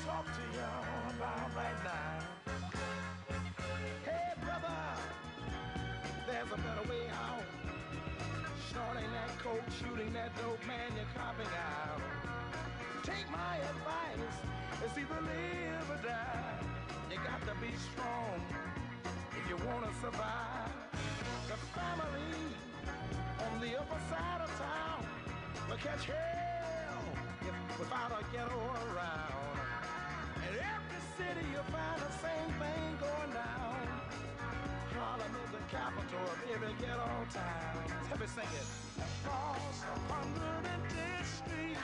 Talk 0.00 0.24
to 0.24 0.42
you 0.52 0.64
about 1.10 1.54
right 1.54 1.84
now. 1.84 2.18
Hey, 4.04 4.32
brother, 4.42 4.78
there's 6.26 6.52
a 6.52 6.56
better 6.56 6.88
way 6.88 7.08
out. 7.12 7.44
Snorting 8.70 9.10
that 9.12 9.38
coke, 9.38 9.68
shooting 9.78 10.12
that 10.14 10.34
dope, 10.36 10.64
man, 10.66 10.90
you're 10.96 11.12
copping 11.14 11.52
out. 11.54 12.00
Take 13.02 13.30
my 13.30 13.56
advice, 13.58 14.36
it's 14.84 14.98
either 14.98 15.20
live 15.20 15.90
or 15.90 16.00
die. 16.06 16.58
You 17.10 17.18
got 17.18 17.40
to 17.42 17.54
be 17.60 17.72
strong 17.92 18.40
if 19.36 19.48
you 19.48 19.56
want 19.66 19.84
to 19.84 19.92
survive. 20.00 20.72
The 21.48 21.56
family 21.76 22.32
on 23.44 23.60
the 23.60 23.78
upper 23.78 24.00
side 24.08 24.40
of 24.42 24.50
town 24.58 25.06
will 25.68 25.76
catch 25.76 26.06
hell 26.06 27.02
if 27.42 27.78
without 27.78 28.12
a 28.12 28.24
ghetto 28.32 28.58
around. 28.94 29.21
City 31.18 31.44
you'll 31.52 31.62
find 31.64 32.00
the 32.00 32.12
same 32.24 32.50
thing 32.56 32.96
going 32.96 33.32
down. 33.36 33.84
Harlem 34.96 35.34
is 35.44 35.50
the 35.52 35.64
capital 35.68 36.24
of 36.24 36.38
every 36.54 36.72
ghetto 36.80 37.10
town. 37.32 37.84
Let 38.08 38.20
me 38.20 38.26
sing 38.26 38.48
it. 38.48 38.68
Across 38.96 39.84
110th 40.08 41.28
Street, 41.36 41.76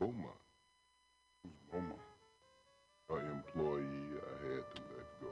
Beaumont. 0.03 0.41
Who's 1.43 1.53
Beaumont? 1.71 1.99
An 3.09 3.25
employee 3.31 4.19
I 4.19 4.33
had 4.43 4.65
to 4.75 4.81
let 4.91 5.07
go. 5.21 5.31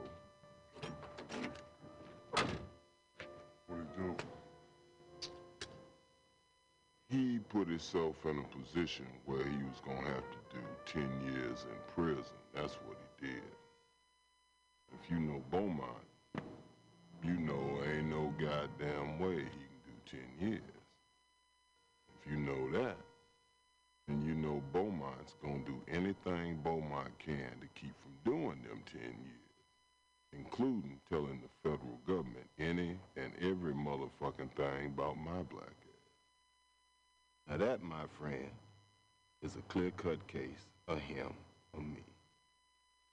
What'd 3.66 3.86
he 3.96 4.02
do? 4.02 4.16
He 7.10 7.38
put 7.50 7.68
himself 7.68 8.16
in 8.24 8.38
a 8.38 8.64
position 8.64 9.06
where 9.26 9.44
he 9.44 9.62
was 9.62 9.82
gonna 9.84 10.08
have 10.08 10.24
to 10.30 10.56
do 10.56 10.62
10 10.86 11.34
years 11.34 11.66
in 11.68 11.94
prison. 11.94 12.24
That's 12.54 12.76
what 12.86 12.96
he 13.20 13.26
did. 13.26 13.52
If 14.94 15.10
you 15.10 15.20
know 15.20 15.42
Beaumont, 15.50 16.01
including 30.52 31.00
telling 31.08 31.40
the 31.40 31.70
federal 31.70 31.98
government 32.06 32.46
any 32.58 32.96
and 33.16 33.32
every 33.40 33.72
motherfucking 33.72 34.50
thing 34.56 34.86
about 34.86 35.16
my 35.16 35.42
black 35.50 35.64
ass. 35.66 36.12
Now 37.48 37.56
that, 37.56 37.82
my 37.82 38.04
friend, 38.18 38.50
is 39.42 39.56
a 39.56 39.72
clear-cut 39.72 40.26
case 40.28 40.66
of 40.88 40.98
him 40.98 41.32
or 41.72 41.80
me. 41.80 42.02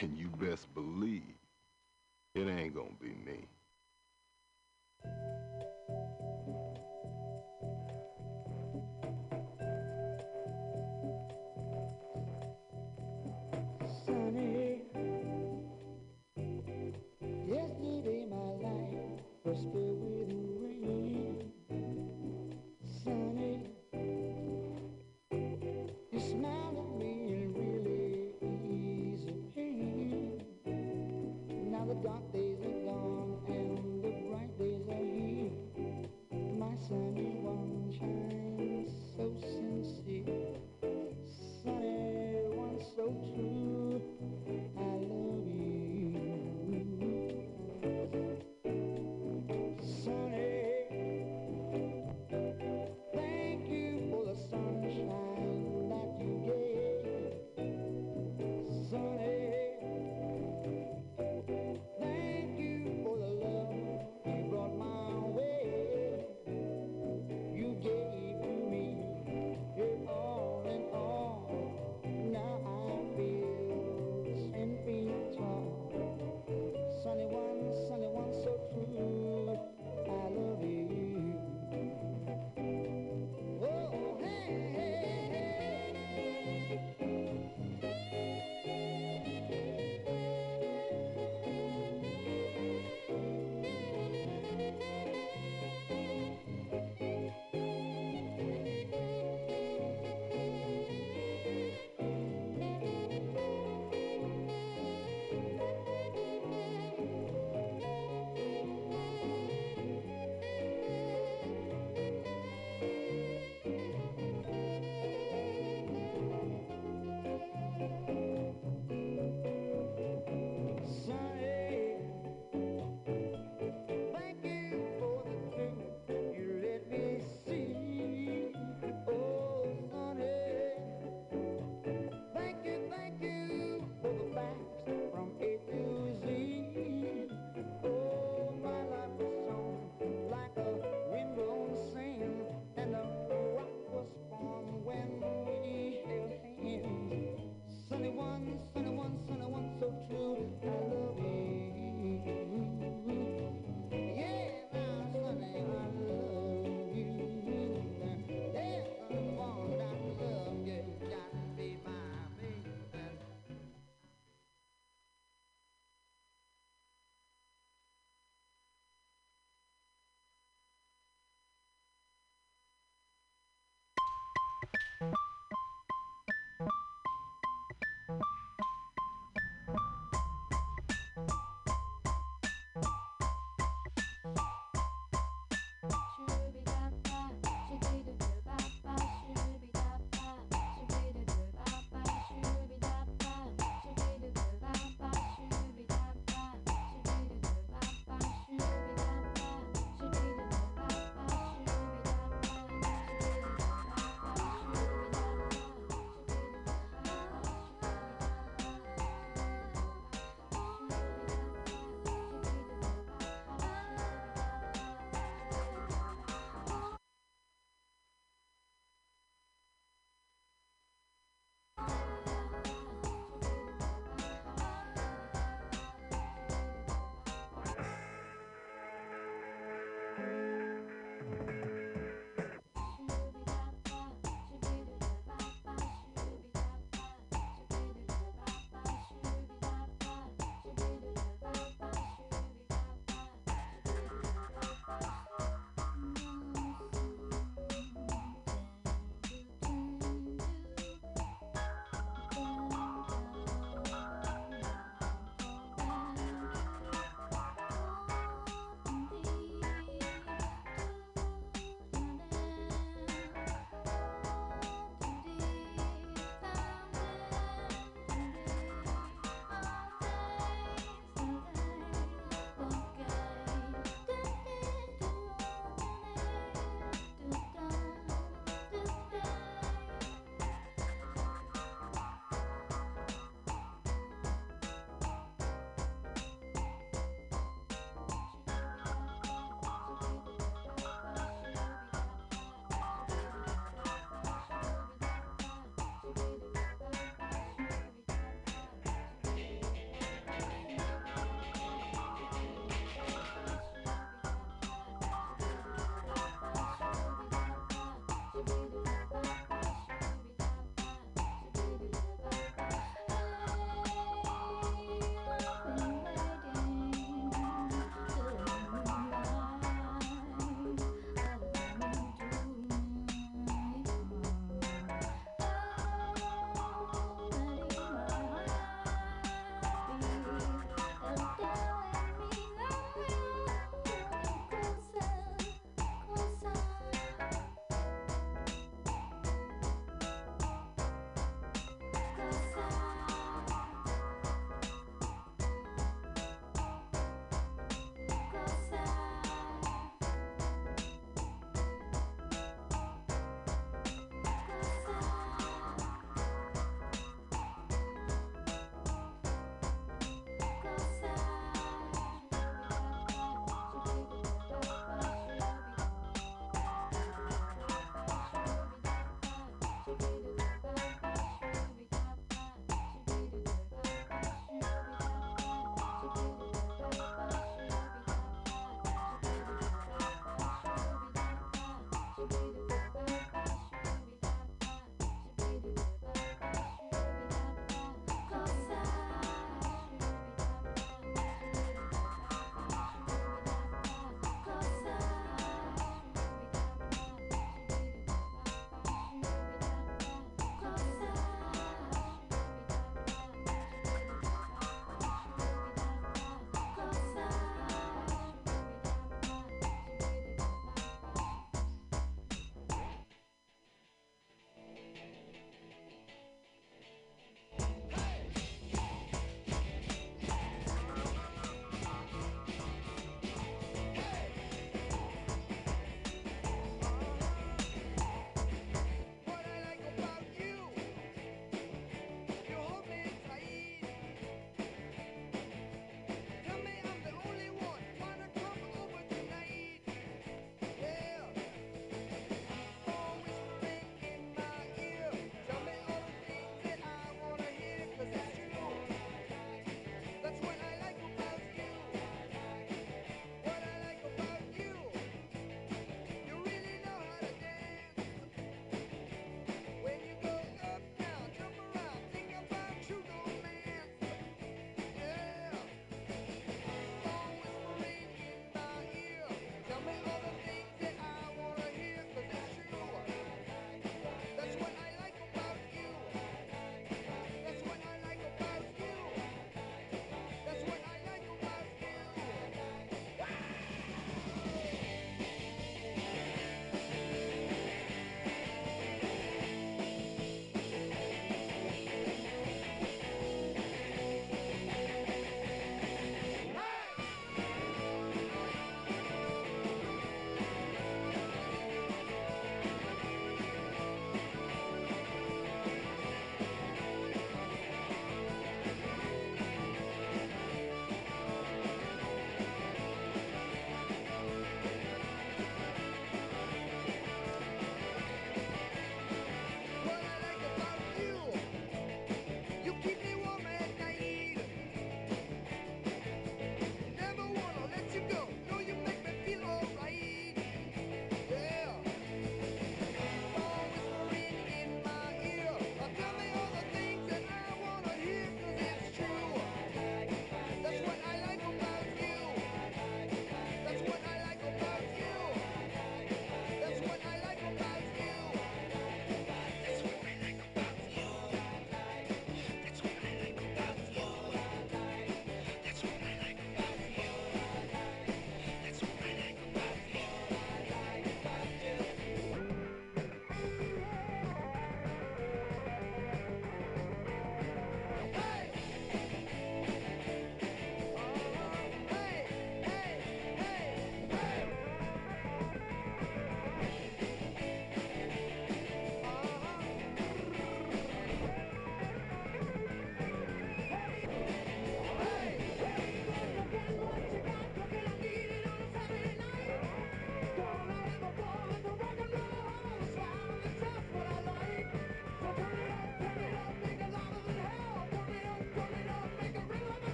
And 0.00 0.18
you 0.18 0.28
best 0.40 0.72
believe 0.74 1.22
it 2.34 2.48
ain't 2.48 2.74
gonna 2.74 2.88
be 3.00 3.14
me. 3.24 3.38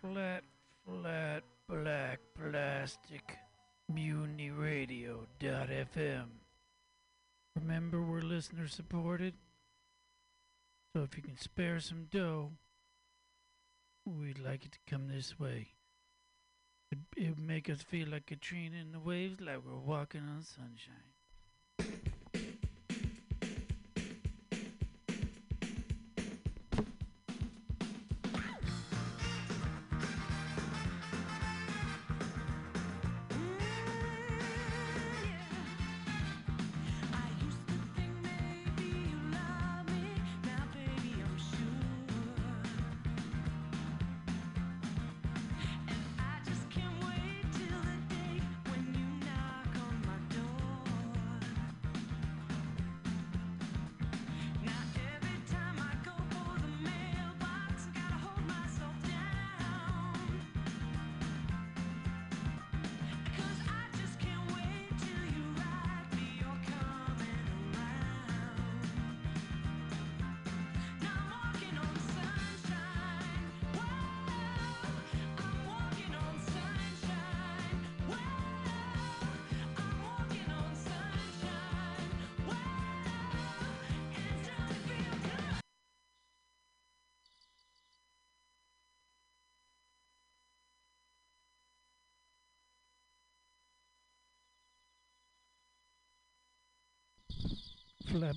flat, 0.00 0.44
flat, 0.84 1.42
black 1.68 2.20
plastic. 2.34 3.38
mutinyradio.fm. 3.92 6.26
Remember, 7.56 8.02
we're 8.02 8.20
listener 8.20 8.68
supported. 8.68 9.34
So 10.94 11.02
if 11.02 11.16
you 11.16 11.22
can 11.22 11.38
spare 11.38 11.80
some 11.80 12.06
dough, 12.10 12.52
we'd 14.04 14.38
like 14.38 14.64
it 14.64 14.72
to 14.72 14.78
come 14.86 15.08
this 15.08 15.38
way. 15.38 15.68
It 16.90 17.28
would 17.28 17.40
make 17.40 17.68
us 17.68 17.82
feel 17.82 18.08
like 18.08 18.26
Katrina 18.26 18.78
in 18.78 18.92
the 18.92 19.00
waves, 19.00 19.40
like 19.40 19.60
we're 19.64 19.76
walking 19.76 20.22
on 20.22 20.42
sunshine. 20.42 21.12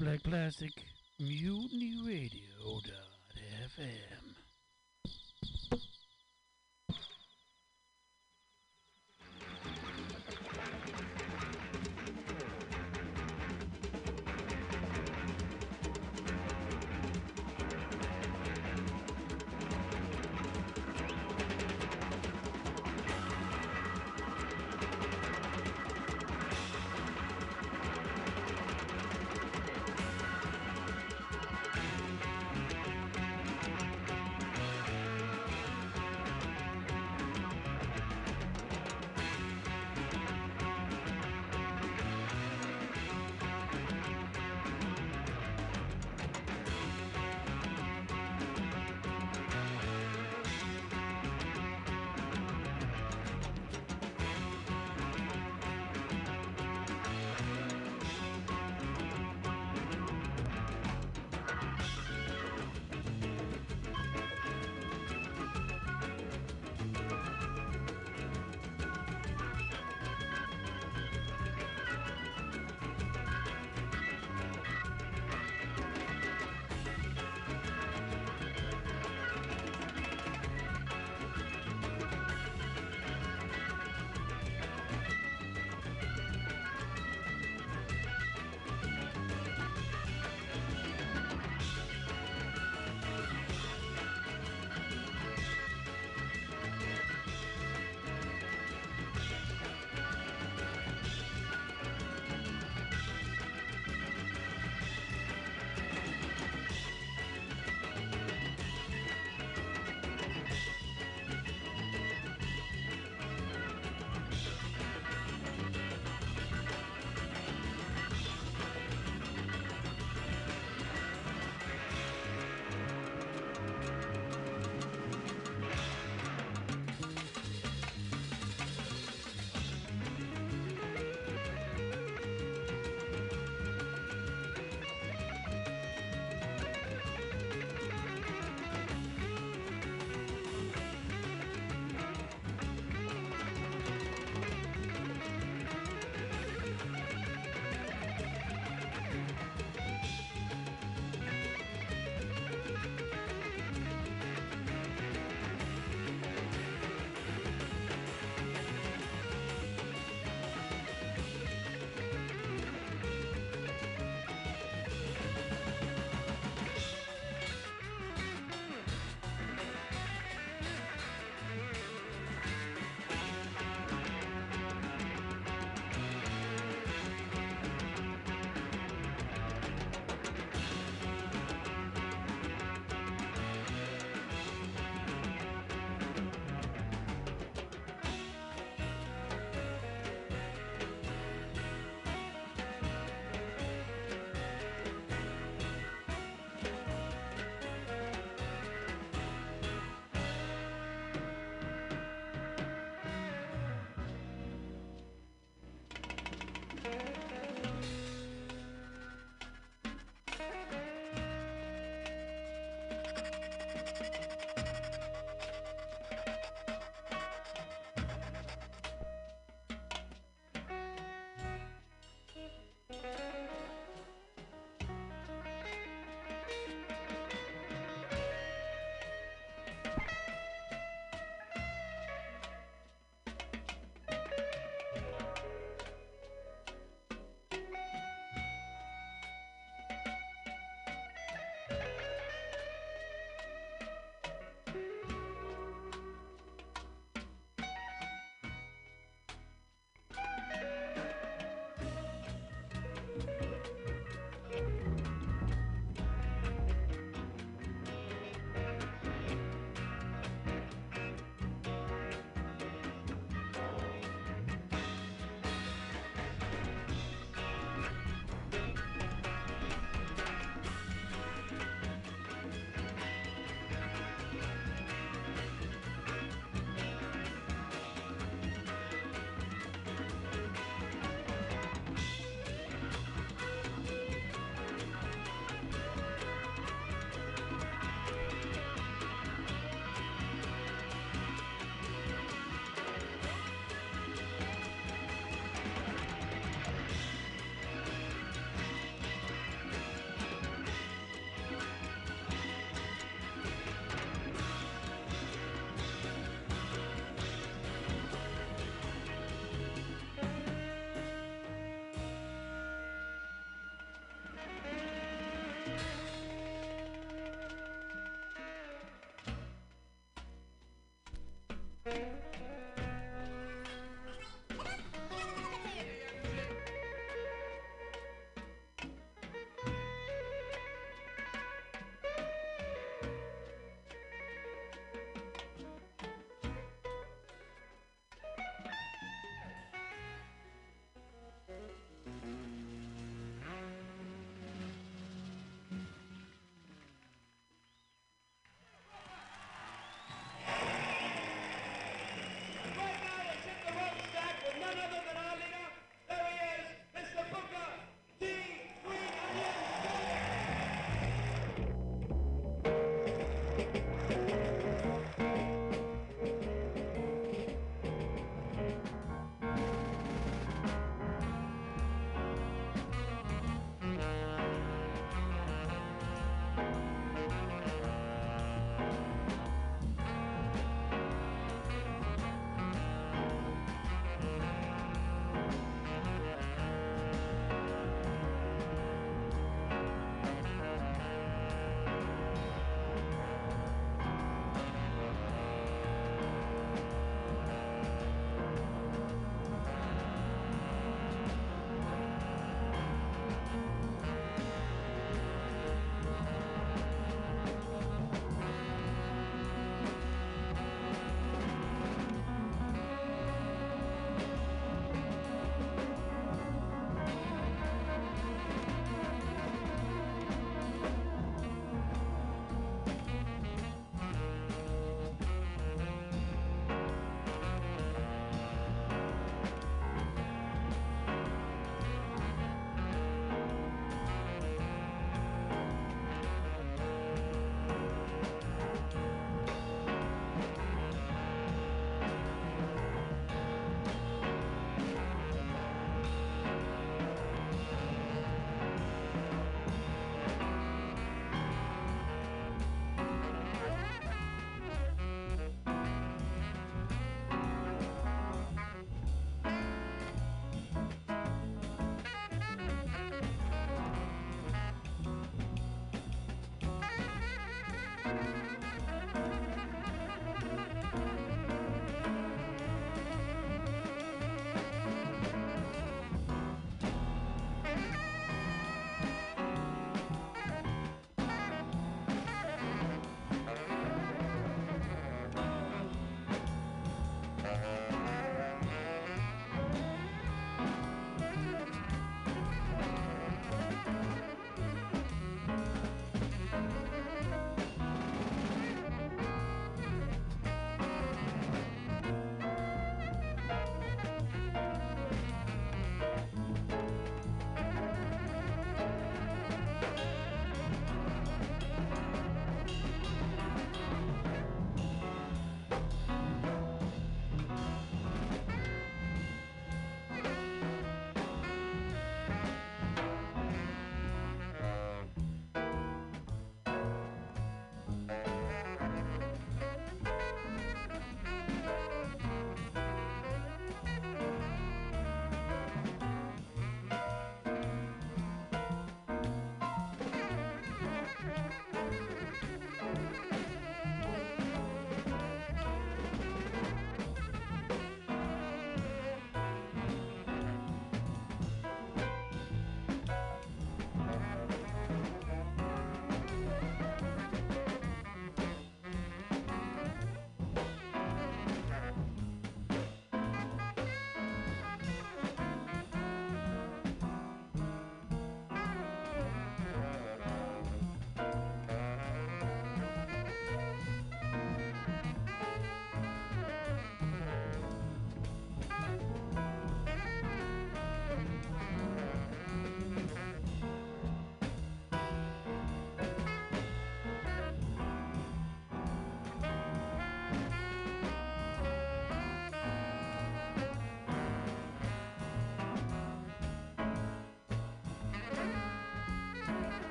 Black 0.00 0.22
Plastic, 0.22 0.72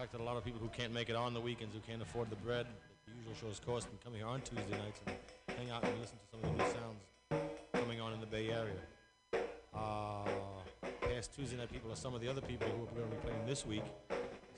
fact 0.00 0.12
that 0.12 0.20
a 0.22 0.24
lot 0.24 0.38
of 0.38 0.42
people 0.42 0.58
who 0.58 0.68
can't 0.68 0.94
make 0.94 1.10
it 1.10 1.14
on 1.14 1.34
the 1.34 1.40
weekends, 1.40 1.74
who 1.74 1.80
can't 1.80 2.00
afford 2.00 2.30
the 2.30 2.40
bread, 2.40 2.64
the 3.04 3.12
usual 3.20 3.34
shows 3.36 3.60
cost, 3.60 3.86
and 3.92 4.00
come 4.00 4.14
here 4.14 4.24
on 4.24 4.40
Tuesday 4.40 4.72
nights 4.80 4.98
and 5.04 5.14
hang 5.58 5.68
out 5.68 5.84
and 5.84 5.92
listen 6.00 6.16
to 6.16 6.24
some 6.32 6.40
of 6.40 6.56
the 6.56 6.64
new 6.64 6.70
sounds 6.72 7.04
coming 7.74 8.00
on 8.00 8.14
in 8.14 8.20
the 8.20 8.26
Bay 8.32 8.48
Area. 8.48 8.80
Uh, 9.76 10.24
past 11.04 11.36
Tuesday 11.36 11.58
night 11.58 11.70
people 11.70 11.92
are 11.92 12.00
some 12.00 12.14
of 12.14 12.22
the 12.22 12.28
other 12.32 12.40
people 12.40 12.66
who 12.72 12.84
are 12.84 12.96
going 12.96 13.10
to 13.10 13.16
be 13.16 13.20
playing 13.28 13.44
this 13.44 13.66
week. 13.66 13.84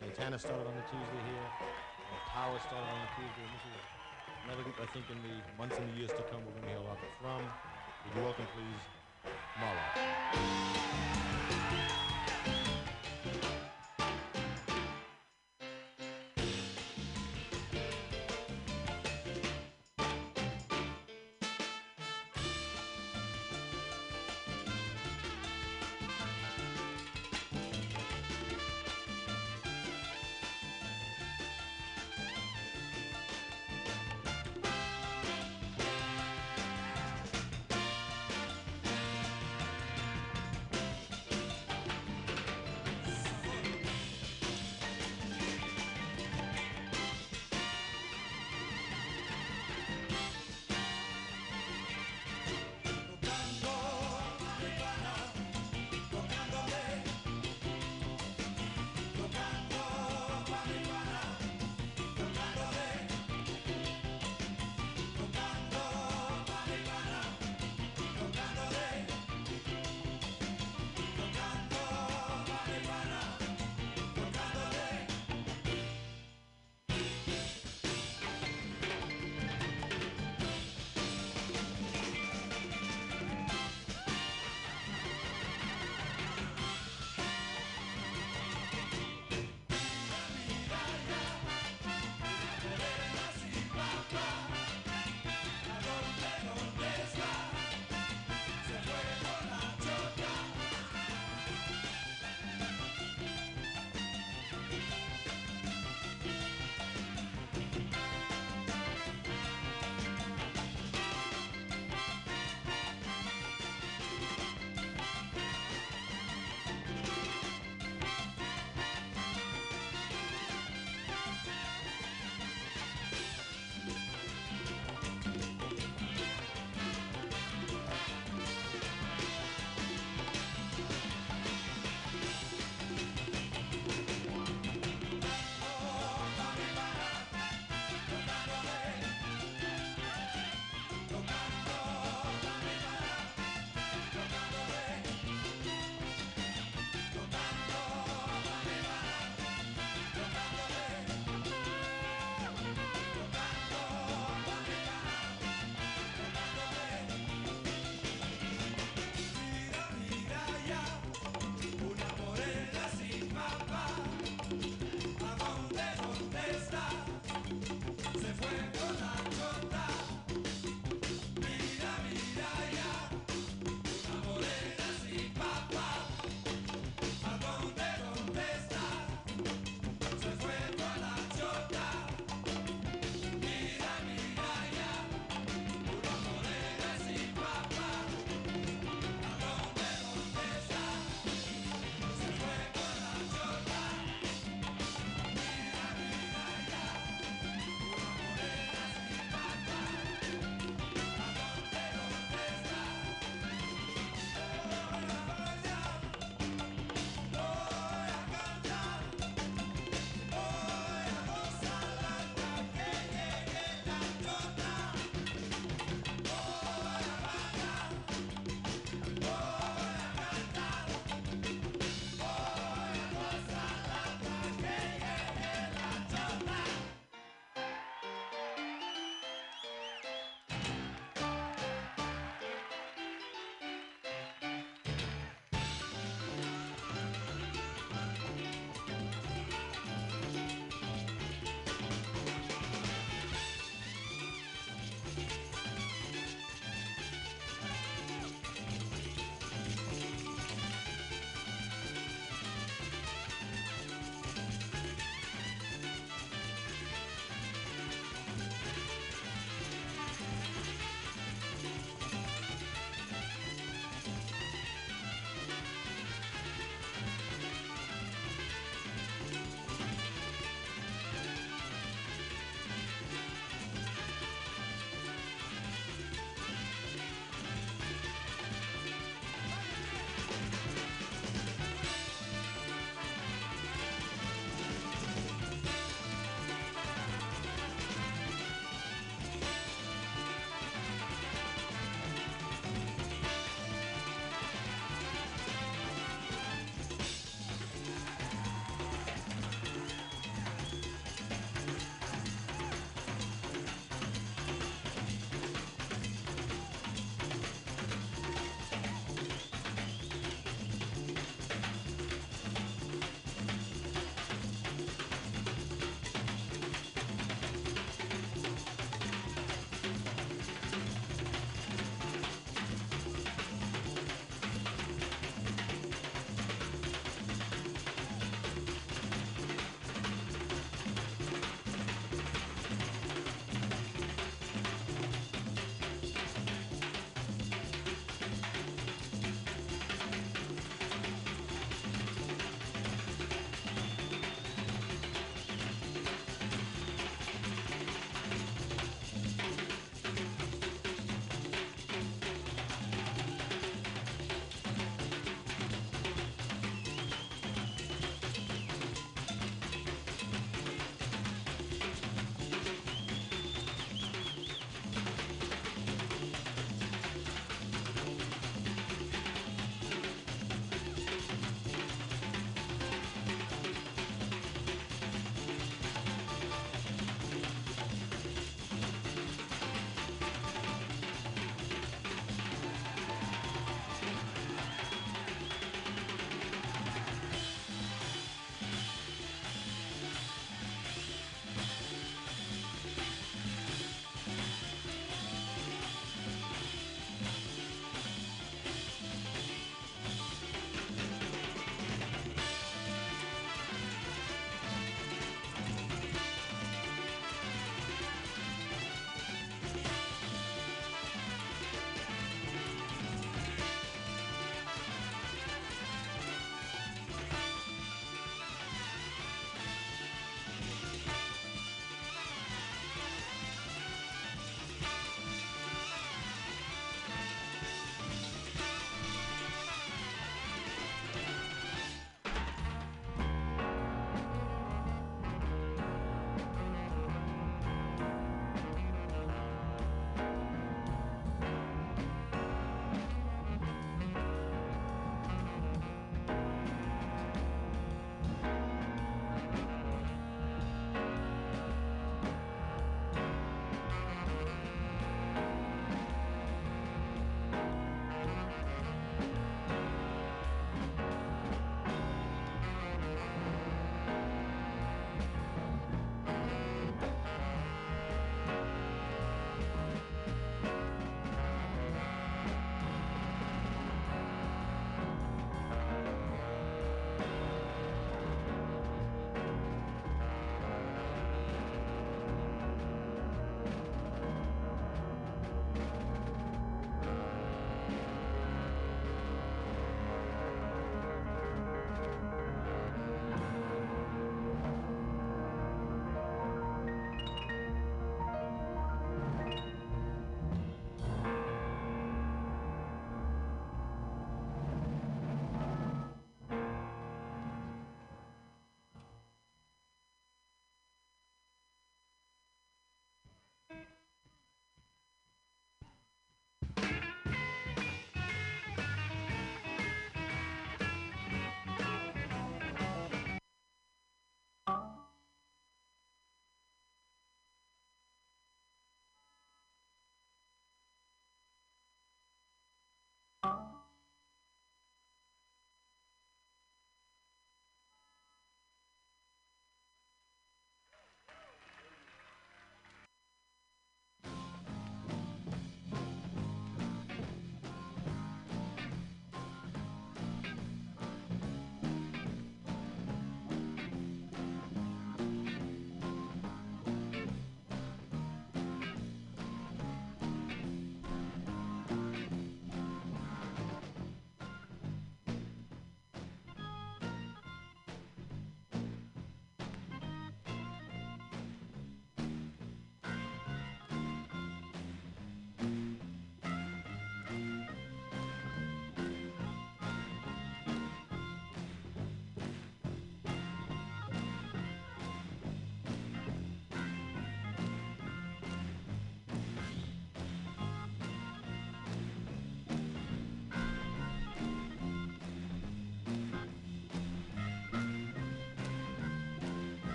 Santana 0.00 0.38
started 0.38 0.64
on 0.64 0.72
the 0.72 0.88
Tuesday 0.88 1.22
here. 1.28 1.48
Uh, 1.60 2.16
Power 2.32 2.56
started 2.56 2.88
on 2.88 3.00
the 3.04 3.12
Tuesday. 3.20 3.44
And 3.44 3.52
this 3.52 3.68
is 3.68 3.76
another 4.48 4.64
group 4.64 4.80
I 4.80 4.88
think 4.96 5.04
in 5.12 5.20
the 5.20 5.36
months 5.60 5.76
and 5.76 5.84
the 5.92 6.00
years 6.00 6.16
to 6.16 6.24
come 6.32 6.40
we're 6.48 6.56
going 6.64 6.64
to 6.64 6.70
hear 6.72 6.80
a 6.80 6.88
lot 6.88 6.96
from. 7.20 7.44
Would 7.44 8.16
you 8.16 8.24
welcome, 8.24 8.48
please, 8.56 8.80
Marla? 9.60 9.84